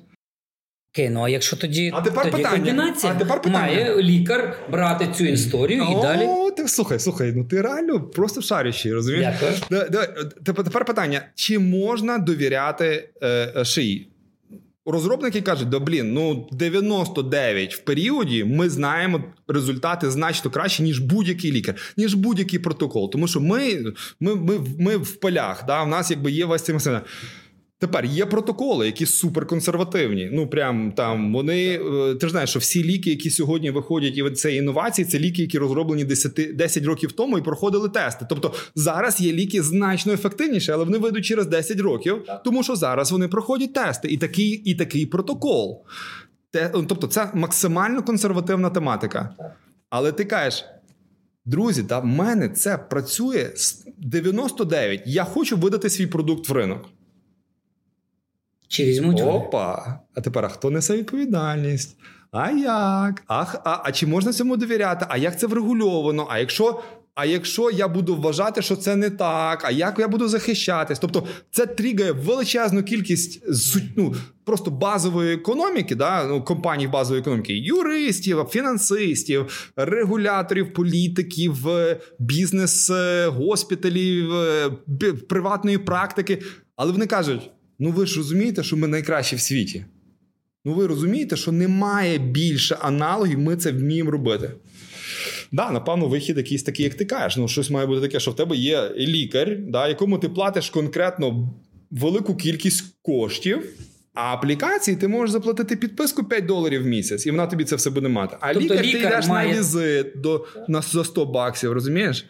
[0.95, 2.55] Окей, ну а якщо тоді а тепер тоді питання.
[2.55, 3.59] комбінація а тепер питання.
[3.59, 6.51] має лікар брати цю історію О, і далі.
[6.57, 9.35] Ти слухай, слухай, ну ти реально просто шарящий, розумієш?
[9.69, 10.09] Дякую.
[10.45, 14.09] Тепер питання: чи можна довіряти е, е, шиї?
[14.85, 21.51] Розробники кажуть, да блін, ну 99 в періоді ми знаємо результати значно краще, ніж будь-який
[21.51, 23.11] лікар, ніж будь-який протокол.
[23.11, 23.83] Тому що ми
[24.19, 26.75] ми, ми, ми в полях, да, в нас якби є весь цей
[27.79, 30.29] Тепер є протоколи, які суперконсервативні.
[30.33, 34.31] Ну прям там вони е, ти ж знаєш, що всі ліки, які сьогодні виходять, і
[34.31, 38.25] це інновації, це ліки, які розроблені 10 10 років тому і проходили тести.
[38.29, 43.11] Тобто зараз є ліки значно ефективніші, але вони вийдуть через 10 років, тому що зараз
[43.11, 45.83] вони проходять тести, і такий, і такий протокол.
[46.51, 49.35] Те, тобто, це максимально консервативна тематика.
[49.89, 50.65] Але ти кажеш.
[51.45, 55.01] Друзі, та в мене це працює з 99.
[55.05, 56.89] Я хочу видати свій продукт в ринок.
[58.67, 59.99] Чи візьмуть Опа!
[60.15, 61.97] А тепер а хто несе відповідальність?
[62.31, 63.23] А як?
[63.27, 65.05] А, а, а чи можна цьому довіряти?
[65.09, 66.27] А як це врегульовано?
[66.29, 66.81] А якщо.
[67.15, 70.99] А якщо я буду вважати, що це не так, а як я буду захищатись?
[70.99, 73.43] Тобто це тригає величезну кількість
[73.95, 81.55] ну, просто базової економіки, да, ну, компаній базової економіки, юристів, фінансистів, регуляторів, політиків,
[82.19, 82.91] бізнес,
[83.27, 84.31] госпіталів,
[85.29, 86.41] приватної практики.
[86.75, 89.85] Але вони кажуть: Ну ви ж розумієте, що ми найкращі в світі.
[90.65, 94.51] Ну ви розумієте, що немає більше аналогів, ми це вміємо робити.
[95.51, 97.37] Да, напевно, вихід якийсь такий, як ти кажеш.
[97.37, 101.53] Ну, щось має бути таке, що в тебе є лікар, да, якому ти платиш конкретно
[101.91, 103.63] велику кількість коштів.
[104.13, 107.89] А аплікації ти можеш заплатити підписку 5 доларів в місяць, і вона тобі це все
[107.89, 108.37] буде мати.
[108.39, 109.53] А тобто лікар, лікар ти йдеш має...
[109.53, 112.25] на візит до на за 100 баксів, розумієш?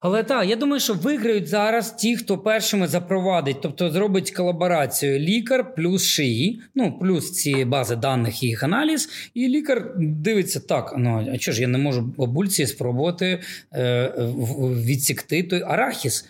[0.00, 5.74] Але так, я думаю, що виграють зараз ті, хто першими запровадить, тобто зробить колаборацію лікар
[5.74, 11.28] плюс шиї, ну плюс ці бази даних і їх аналіз, і лікар дивиться так: ну
[11.34, 13.40] а що ж я не можу бабульці спробувати
[13.74, 14.12] е,
[14.86, 16.28] відсікти той арахіс.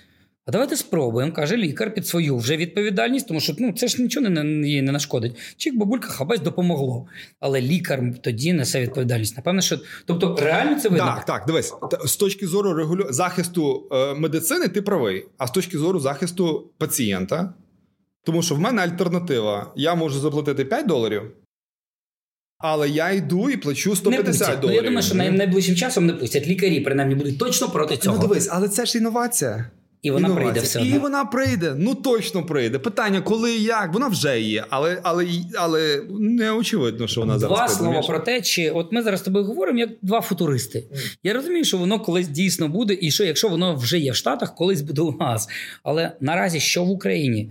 [0.51, 4.29] А давайте спробуємо, каже лікар під свою вже відповідальність, тому що ну, це ж нічого
[4.29, 5.37] не їй не нашкодить.
[5.57, 7.07] Чик, бабулька, хабась допомогло.
[7.41, 9.37] Але лікар тоді несе відповідальність.
[9.37, 11.05] Напевно, що тобто реально це видно?
[11.05, 11.73] Так, так, дивись,
[12.05, 13.07] з точки зору регулю...
[13.11, 17.55] захисту е, медицини, ти правий, а з точки зору захисту пацієнта.
[18.25, 21.23] Тому що в мене альтернатива: я можу заплатити 5 доларів.
[22.59, 24.63] Але я йду і плачу 150 доларів.
[24.63, 26.47] Ну, Я думаю, що найближчим часом не пустять.
[26.47, 28.17] Лікарі принаймні будуть точно проти цього.
[28.17, 29.71] Ну дивись, але це ж інновація.
[30.03, 30.53] І вона Інновація.
[30.53, 30.97] прийде все одно.
[30.97, 31.75] І вона прийде.
[31.79, 32.79] Ну точно прийде.
[32.79, 37.59] Питання, коли і як, вона вже є, але але, але не очевидно, що вона зараз.
[37.59, 40.79] Два слова про те, чи от ми зараз з тобою говоримо як два футуристи.
[40.79, 41.17] Mm.
[41.23, 44.55] Я розумію, що воно колись дійсно буде, і що якщо воно вже є в Штатах,
[44.55, 45.49] колись буде у нас.
[45.83, 47.51] Але наразі що в Україні?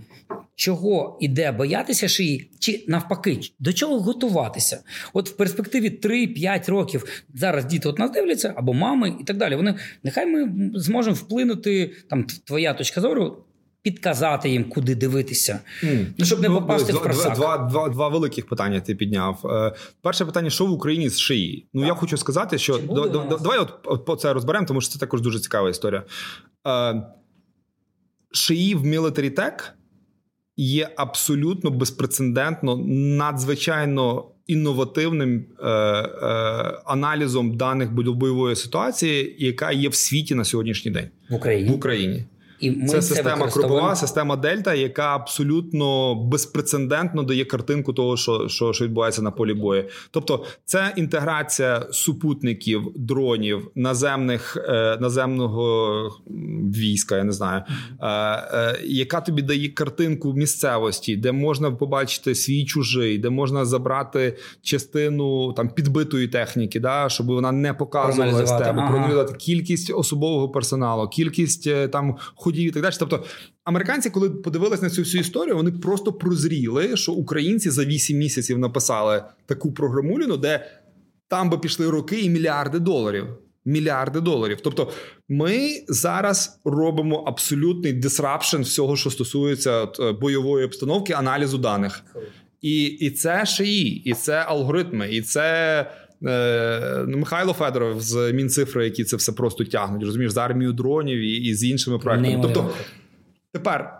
[0.54, 4.82] Чого іде боятися шиї, чи навпаки, до чого готуватися?
[5.12, 9.56] От в перспективі 3-5 років зараз діти от нас дивляться, або мами і так далі.
[9.56, 13.44] Вони нехай ми зможемо вплинути там твоя точка зору.
[13.82, 15.60] підказати їм, куди дивитися.
[15.84, 16.06] Mm.
[16.18, 17.34] Ну, щоб не Ну, попасти два, в просак.
[17.34, 19.46] Два, два, два великих питання ти підняв.
[19.46, 19.72] Е,
[20.02, 21.66] Перше питання: що в Україні з шиї?
[21.74, 24.80] Ну я хочу сказати, що буде до- до- давай от, от по це розберемо, тому
[24.80, 26.02] що це також дуже цікава історія.
[26.66, 27.02] Е,
[28.32, 29.70] Шиї в Military Tech
[30.60, 32.76] є абсолютно безпрецедентно,
[33.16, 36.06] надзвичайно інновативним е, е,
[36.84, 41.70] аналізом даних бойової ситуації, яка є в світі на сьогоднішній день в Україні.
[41.70, 42.24] в Україні.
[42.60, 48.72] І ми Це система крупова, система Дельта, яка абсолютно безпрецедентно дає картинку того, що, що,
[48.72, 49.84] що відбувається на полі бою.
[50.10, 56.20] Тобто, це інтеграція супутників, дронів, наземних е, наземного
[56.76, 57.62] війська, я не знаю,
[58.00, 64.36] е, е, яка тобі дає картинку місцевості, де можна побачити свій чужий, де можна забрати
[64.62, 68.90] частину там підбитої техніки, да, щоб вона не показувала тебе, Ага.
[68.90, 72.16] проаналізувати кількість особового персоналу, кількість там
[72.50, 72.94] ходів і так далі.
[72.98, 73.24] Тобто,
[73.64, 78.58] американці, коли подивились на цю всю історію, вони просто прозріли, що українці за 8 місяців
[78.58, 80.66] написали таку програмуліну, де
[81.28, 83.26] там би пішли роки і мільярди доларів.
[83.64, 84.58] Мільярди доларів.
[84.62, 84.92] Тобто,
[85.28, 92.04] ми зараз робимо абсолютний disruption всього, що стосується от, е, бойової обстановки, аналізу даних.
[92.60, 95.90] І, і це шиї, і це алгоритми, і це.
[96.26, 101.18] Е, ну, Михайло Федоров з Мінцифри, які це все просто тягнуть, розумієш, з армією дронів
[101.18, 102.38] і, і з іншими проектами.
[102.42, 102.70] Тобто,
[103.52, 103.92] тепер,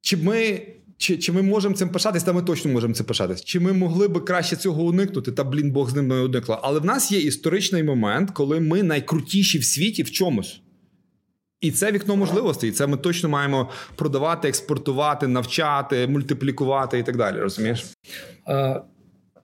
[0.00, 0.62] чи ми,
[0.96, 3.44] чи, чи ми можемо цим пишатись, та ми точно можемо цим пишатись.
[3.44, 5.32] Чи ми могли би краще цього уникнути?
[5.32, 6.60] Та блін, Бог з ним не уникла.
[6.62, 10.60] Але в нас є історичний момент, коли ми найкрутіші в світі в чомусь.
[11.60, 12.70] І це вікно можливостей.
[12.70, 17.38] І це ми точно маємо продавати, експортувати, навчати, мультиплікувати і так далі.
[17.38, 17.84] Розумієш?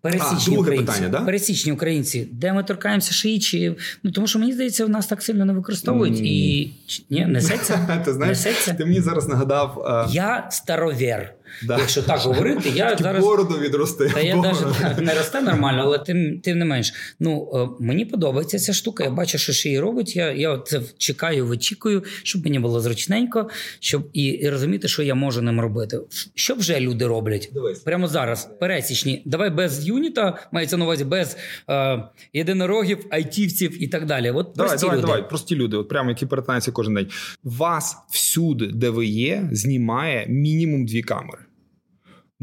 [0.05, 1.21] Пересічні А, українці, питання, да?
[1.21, 5.23] пересічні українці, де ми торкаємося шиї, чи ну тому що мені здається, в нас так
[5.23, 6.23] сильно не використовують mm.
[6.25, 6.73] і
[7.11, 8.03] ні, несеться.
[8.05, 8.75] Ти знаєш, Несеться.
[8.75, 9.85] ти мені зараз нагадав.
[10.11, 11.35] е, Я старовер.
[11.63, 11.79] Да.
[11.79, 14.11] Якщо так говорити, я зараз бороду відрости.
[14.15, 16.93] Та я навіть не росте нормально, але тим, тим не менш.
[17.21, 19.05] Ну е, мені подобається ця штука.
[19.05, 20.17] Я бачу, що ще її робить.
[20.17, 23.49] Я, я це чекаю, вичікую, щоб мені було зручненько,
[23.81, 26.01] щоб і, і розуміти, що я можу ним робити.
[26.35, 27.51] Що вже люди роблять?
[27.55, 27.79] Дивись.
[27.79, 29.23] Прямо зараз, пересічні.
[29.25, 31.37] Давай без юніта, мається на увазі без
[31.71, 34.31] е, єдинорогів, айтівців і так далі.
[34.31, 35.07] От Давай, прості давай, люди.
[35.07, 37.07] давай, прості люди, от прямо які перетинаються кожен день.
[37.45, 41.44] Вас всюди, де ви є, знімає мінімум дві камери.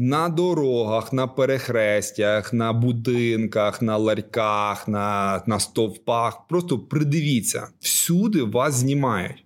[0.04, 6.46] На дорогах, на перехрестях, на будинках, на ларьках, на, на стовпах.
[6.48, 9.44] Просто придивіться, всюди вас знімають.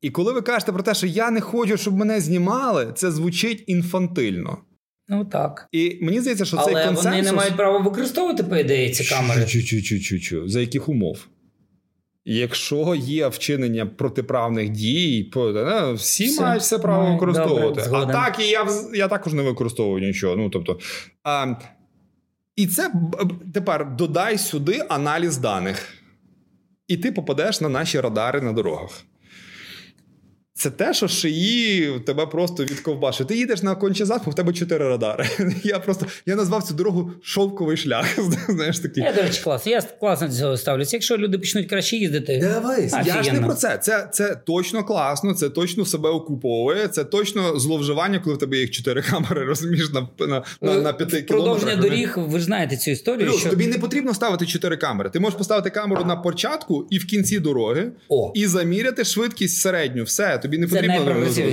[0.00, 3.64] І коли ви кажете про те, що я не хочу, щоб мене знімали, це звучить
[3.66, 4.58] інфантильно.
[5.08, 5.68] Ну так.
[5.72, 7.04] І мені здається, що цей Але консенсус...
[7.04, 9.42] вони не мають права використовувати, по ідеї, ці камери.
[9.42, 10.48] Чу-чу-чу-чу-чу.
[10.48, 11.26] За яких умов?
[12.30, 16.42] Якщо є вчинення протиправних дій, е, всі Все.
[16.42, 17.82] мають все право Май, використовувати.
[17.82, 20.36] добре, а так і я, я також не використовую нічого.
[20.36, 20.78] Ну, тобто,
[21.24, 21.54] а,
[22.56, 22.92] і це
[23.54, 25.88] тепер додай сюди аналіз даних,
[26.88, 29.02] і ти попадеш на наші радари на дорогах.
[30.58, 33.26] Це те, що шиї тебе просто відковбашить.
[33.26, 35.26] Ти їдеш на Кончезаспу, в тебе чотири радари.
[35.64, 38.06] Я просто я назвав цю дорогу шовковий шлях.
[38.48, 39.02] Знаєш такий.
[39.02, 39.66] Я, до речі, клас.
[39.66, 40.96] Я класно до цього ставлюся.
[40.96, 43.78] Якщо люди почнуть краще їздити, Дивись, я ж не про це.
[43.78, 44.08] це.
[44.12, 49.02] Це точно класно, це точно себе окуповує, це точно зловживання, коли в тебе їх чотири
[49.02, 53.30] камери, розумієш, на, на, на, на п'яти Е, продовження доріг, ви ж знаєте цю історію.
[53.30, 53.50] Плюс що...
[53.50, 55.10] тобі не потрібно ставити чотири камери.
[55.10, 58.32] Ти можеш поставити камеру на початку і в кінці дороги, О.
[58.34, 60.04] і заміряти швидкість середню.
[60.04, 61.04] Все, тобі не потрібно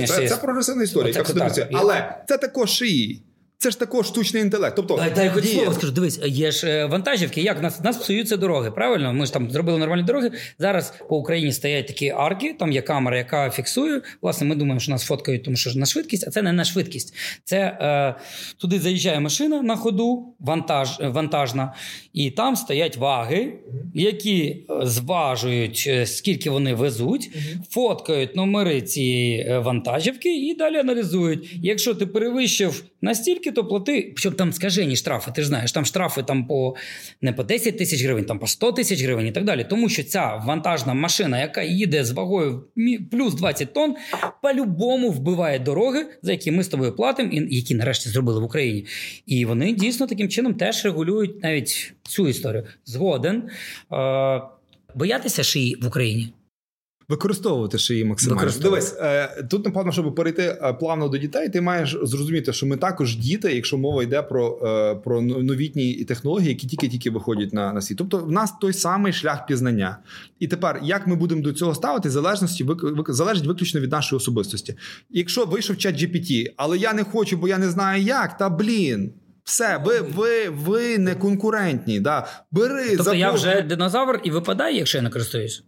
[0.06, 1.10] це, це прогресивна історія.
[1.20, 1.68] Оце так.
[1.72, 3.22] Але це також шиї.
[3.58, 4.76] Це ж також штучний інтелект.
[4.76, 5.54] Тобто, Дай, дай хоч діє.
[5.54, 5.92] слово скажу.
[5.92, 7.40] Дивись, є ж е, вантажівки.
[7.42, 8.70] Як нас, нас псуються дороги?
[8.70, 9.12] Правильно?
[9.12, 10.30] Ми ж там зробили нормальні дороги.
[10.58, 14.00] Зараз по Україні стоять такі арки, там є камера, яка фіксує.
[14.22, 17.14] Власне, ми думаємо, що нас фоткають, тому що на швидкість, а це не на швидкість.
[17.44, 18.14] Це е,
[18.56, 21.74] туди заїжджає машина на ходу, вантаж, е, вантажна,
[22.12, 23.52] і там стоять ваги,
[23.94, 27.30] які е, зважують, скільки вони везуть,
[27.70, 31.56] фоткають номери цієї вантажівки і далі аналізують.
[31.62, 35.30] Якщо ти перевищив настільки, то плати, щоб там скажені штрафи.
[35.34, 36.76] Ти ж знаєш, там штрафи там по
[37.20, 39.66] не по 10 тисяч гривень, там по 100 тисяч гривень і так далі.
[39.70, 42.64] Тому що ця вантажна машина, яка їде з вагою
[43.10, 43.96] плюс 20 тонн,
[44.42, 48.86] по-любому вбиває дороги, за які ми з тобою платимо, і які нарешті зробили в Україні.
[49.26, 52.64] І вони дійсно таким чином теж регулюють навіть цю історію.
[52.84, 53.42] Згоден.
[53.92, 54.42] Е,
[54.94, 56.32] боятися шиї в Україні.
[57.08, 58.50] Використовувати ще її максимально.
[58.62, 62.76] Дивись, е, тут напевно, щоб перейти е, плавно до дітей, ти маєш зрозуміти, що ми
[62.76, 67.80] також діти, якщо мова йде про е, про новітні технології, які тільки-тільки виходять на на
[67.80, 67.98] світ.
[67.98, 69.98] Тобто, в нас той самий шлях пізнання.
[70.40, 72.66] І тепер, як ми будемо до цього ставити, залежності
[73.08, 74.74] залежить виключно від нашої особистості.
[75.10, 79.12] Якщо вийшов чат GPT, але я не хочу, бо я не знаю як, та блін.
[79.44, 82.00] Все, ви ви, ви не конкурентні.
[82.00, 82.26] Да.
[82.52, 83.20] Бери Тобто запов...
[83.20, 85.64] я вже динозавр і випадаю, якщо я не користуюсь.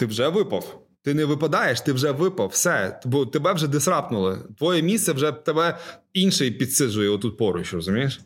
[0.00, 0.80] Ти вже випав.
[1.02, 2.48] Ти не випадаєш, ти вже випав.
[2.48, 4.38] Все, бо тебе вже дисрапнули.
[4.58, 5.78] Твоє місце вже тебе
[6.12, 8.20] інший підсиджує отут поруч, розумієш?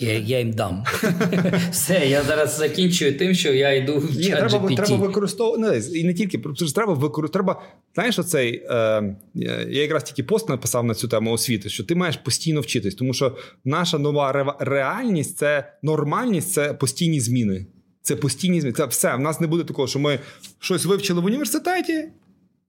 [0.00, 0.84] Я я їм дам.
[1.70, 5.98] Все, я зараз закінчую тим, що я йду в Ні, треба треба використовувати.
[5.98, 6.38] І не тільки
[6.74, 7.32] треба використовувати.
[7.32, 7.62] Треба,
[7.94, 12.16] знаєш, оцей, е, я якраз тільки пост написав на цю тему освіти, що ти маєш
[12.16, 17.66] постійно вчитись, тому що наша нова реальність це нормальність, це постійні зміни.
[18.08, 18.76] Це постійні зміни.
[18.76, 19.14] Це все.
[19.14, 20.18] В нас не буде такого, що ми
[20.58, 22.08] щось вивчили в університеті.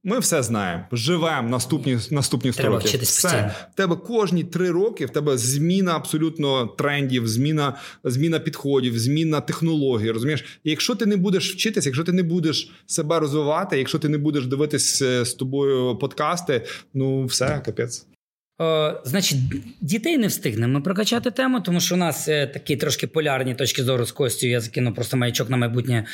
[0.04, 0.84] Ми все знаємо.
[0.92, 2.98] Живемо наступні наступні Треба роки.
[2.98, 3.56] Все.
[3.74, 10.12] В тебе кожні три роки в тебе зміна абсолютно трендів, зміна зміна підходів, зміна технологій.
[10.12, 14.10] Розумієш, і якщо ти не будеш вчитися, якщо ти не будеш себе розвивати, якщо ти
[14.10, 18.06] не будеш дивитися е, з тобою подкасти, ну все капець.
[18.62, 19.38] О, значить,
[19.82, 24.06] дітей не встигнемо прокачати тему, тому що у нас е, такі трошки полярні точки зору
[24.06, 24.48] з Костю.
[24.48, 26.06] Я закину просто маячок на майбутнє.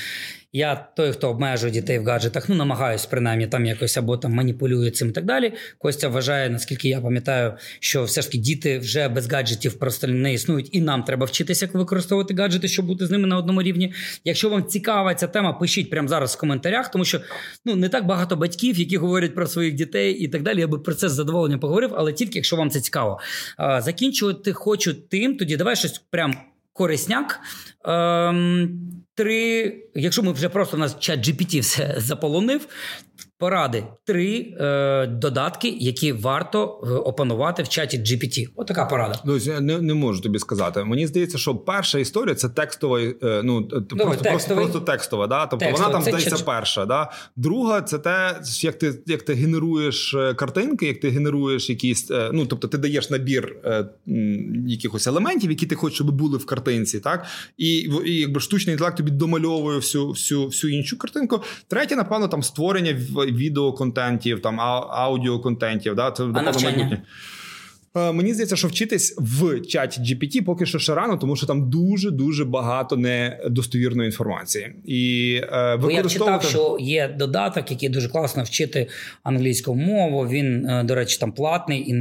[0.55, 4.91] Я той, хто обмежує дітей в гаджетах, ну намагаюсь принаймні там якось або там маніпулює
[4.91, 5.53] цим і так далі.
[5.77, 10.33] Костя вважає, наскільки я пам'ятаю, що все ж таки діти вже без гаджетів просто не
[10.33, 13.93] існують, і нам треба вчитися, як використовувати гаджети, щоб бути з ними на одному рівні.
[14.23, 17.21] Якщо вам цікава ця тема, пишіть прямо зараз в коментарях, тому що
[17.65, 20.59] ну не так багато батьків, які говорять про своїх дітей і так далі.
[20.59, 23.19] Я би про це з задоволенням поговорив, але тільки якщо вам це цікаво.
[23.79, 26.35] Закінчувати хочу тим, тоді давай щось прям
[26.75, 27.39] корисняк.
[27.85, 28.79] Ем,
[29.17, 32.67] Три, якщо ми вже просто у нас чат GPT все заполонив,
[33.37, 38.47] Поради три е, додатки, які варто е, опанувати в чаті GPT.
[38.55, 39.19] Отака порада.
[39.25, 40.83] Ну я не, не можу тобі сказати.
[40.83, 42.99] Мені здається, що перша історія це текстова.
[43.01, 45.27] Е, ну Добре, просто, просто просто текстова.
[45.27, 45.45] Да?
[45.45, 45.91] Тобто текстовий.
[45.91, 46.43] вона там здається чи...
[46.43, 46.85] перша.
[46.85, 47.11] Да?
[47.35, 52.11] Друга, це те, як ти як ти генеруєш е, картинки, як ти генеруєш якісь.
[52.11, 53.85] Е, ну тобто, ти даєш набір е,
[54.67, 57.25] якихось елементів, які ти хочеш, щоб були в картинці, так
[57.57, 61.41] і і якби штучний інтелект тобі домальовує всю всю всю іншу картинку.
[61.67, 62.93] Третє, напевно, там створення
[63.25, 64.59] відеоконтентів, там
[64.89, 65.95] аудіоконтентів.
[65.95, 66.89] Да, це а навчання?
[66.91, 67.01] Е,
[67.95, 72.11] мені здається, що вчитись в чаті GPT поки що ще рано, тому що там дуже
[72.11, 74.75] дуже багато недостовірної інформації.
[74.85, 76.13] І е, використовувати...
[76.13, 78.87] Я читав, що є додаток, який дуже класно вчити
[79.23, 80.27] англійську мову.
[80.27, 81.93] Він, е, до речі, там платний і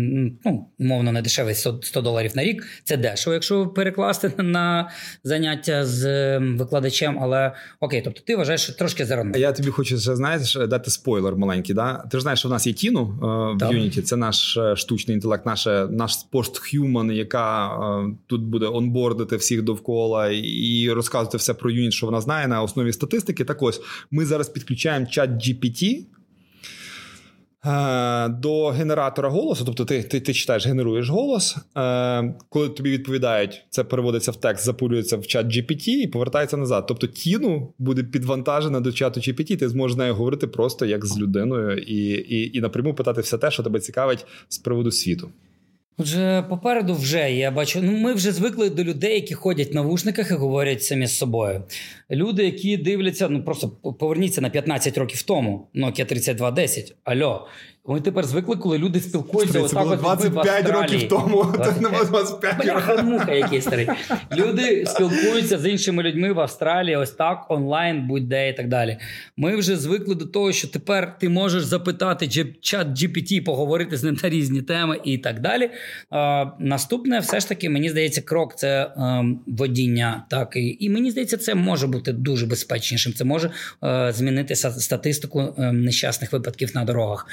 [0.44, 2.66] ну, мовно не дешевий 100 доларів на рік.
[2.84, 4.90] Це дешево, якщо перекласти на
[5.24, 6.04] заняття з
[6.36, 7.18] ем, викладачем.
[7.20, 9.38] Але окей, тобто ти вважаєш, що трошки зарано.
[9.38, 11.74] Я тобі хочу ще знаєш дати спойлер маленький.
[11.74, 12.04] Да?
[12.10, 13.26] Ти ж знаєш, що в нас є Тіну е,
[13.64, 19.62] в Unity, Це наш штучний інтелект, наше наш постхюман, яка е, тут буде онбордити всіх
[19.62, 23.44] довкола і розказувати все про юніт, що вона знає на основі статистики.
[23.44, 23.80] Так ось
[24.10, 26.04] ми зараз підключаємо чат GPT.
[27.66, 31.56] Е, до генератора голосу, тобто ти ти, ти читаєш, генеруєш голос.
[31.76, 36.84] Е, коли тобі відповідають, це переводиться в текст, запулюється в чат GPT і повертається назад.
[36.88, 41.78] Тобто тіну буде підвантажена до чату GPT, ти зможеш нею говорити просто як з людиною
[41.78, 45.30] і, і, і напряму питати все те, що тебе цікавить з приводу світу.
[45.96, 47.80] Отже, попереду вже я бачу.
[47.82, 51.62] Ну, ми вже звикли до людей, які ходять в навушниках і говорять самі з собою.
[52.10, 55.68] Люди, які дивляться, ну просто поверніться на 15 років тому.
[55.74, 56.94] Nokia 3210.
[57.04, 57.46] Альо,
[57.86, 59.68] ми тепер звикли, коли люди спілкуються.
[59.68, 61.44] Це було 25 років тому.
[61.54, 63.04] 25, 25 років.
[63.04, 63.88] муха який старий.
[64.36, 68.96] Люди спілкуються з іншими людьми в Австралії, ось так, онлайн, будь-де і так далі.
[69.36, 72.28] Ми вже звикли до того, що тепер ти можеш запитати
[72.60, 75.70] чат GPT, поговорити з ним на різні теми і так далі.
[76.10, 80.24] А, Наступне, все ж таки, мені здається, крок це а, ем, водіння.
[80.30, 83.12] Так, і, і мені здається, це може бути дуже безпечнішим.
[83.12, 87.26] Це може а, е, змінити статистику ем, нещасних випадків на дорогах.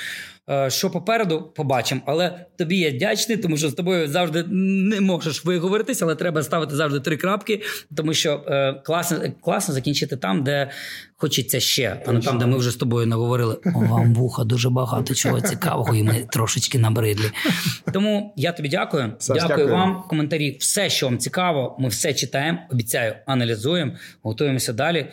[0.50, 2.02] Е, що попереду побачимо.
[2.06, 6.76] Але тобі я вдячний, тому що з тобою завжди не можеш виговоритися, але треба ставити
[6.76, 7.62] завжди три крапки,
[7.96, 10.72] тому що е, класно класно закінчити там, де
[11.18, 13.58] хочеться ще, а не там, де ми вже з тобою наговорили.
[13.76, 17.32] О, вам вуха дуже багато чого цікавого, і ми трошечки набридлі.
[17.94, 19.14] Тому я тобі дякую.
[19.20, 20.04] Саш, дякую, дякую вам.
[20.10, 22.60] Коментарі, все, що вам цікаво, ми все читаємо.
[22.72, 23.92] Обіцяю, аналізуємо,
[24.24, 25.08] готуємося далі.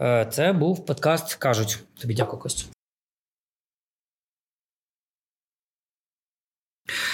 [0.00, 1.34] Е, це був подкаст.
[1.34, 1.78] Кажуть.
[2.00, 2.77] Тобі дякую, Костю.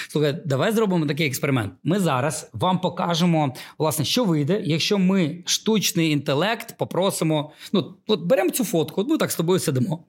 [0.09, 1.73] Слухай, давай зробимо такий експеримент.
[1.83, 7.51] Ми зараз вам покажемо, власне, що вийде, якщо ми штучний інтелект попросимо.
[7.73, 10.03] Ну, от беремо цю фотку, от ми так з тобою сидимо,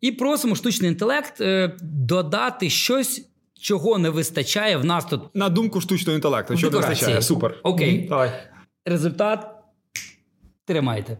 [0.00, 3.28] і просимо штучний інтелект е, додати щось.
[3.60, 7.22] Чого не вистачає в нас тут На думку штучного інтелекту, що не вистачає.
[7.22, 7.60] Супер.
[7.62, 8.06] Окей.
[8.08, 8.30] Давай.
[8.84, 9.46] результат.
[10.64, 11.18] Тримайте.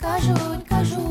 [0.00, 1.09] Кажуть, кажуть.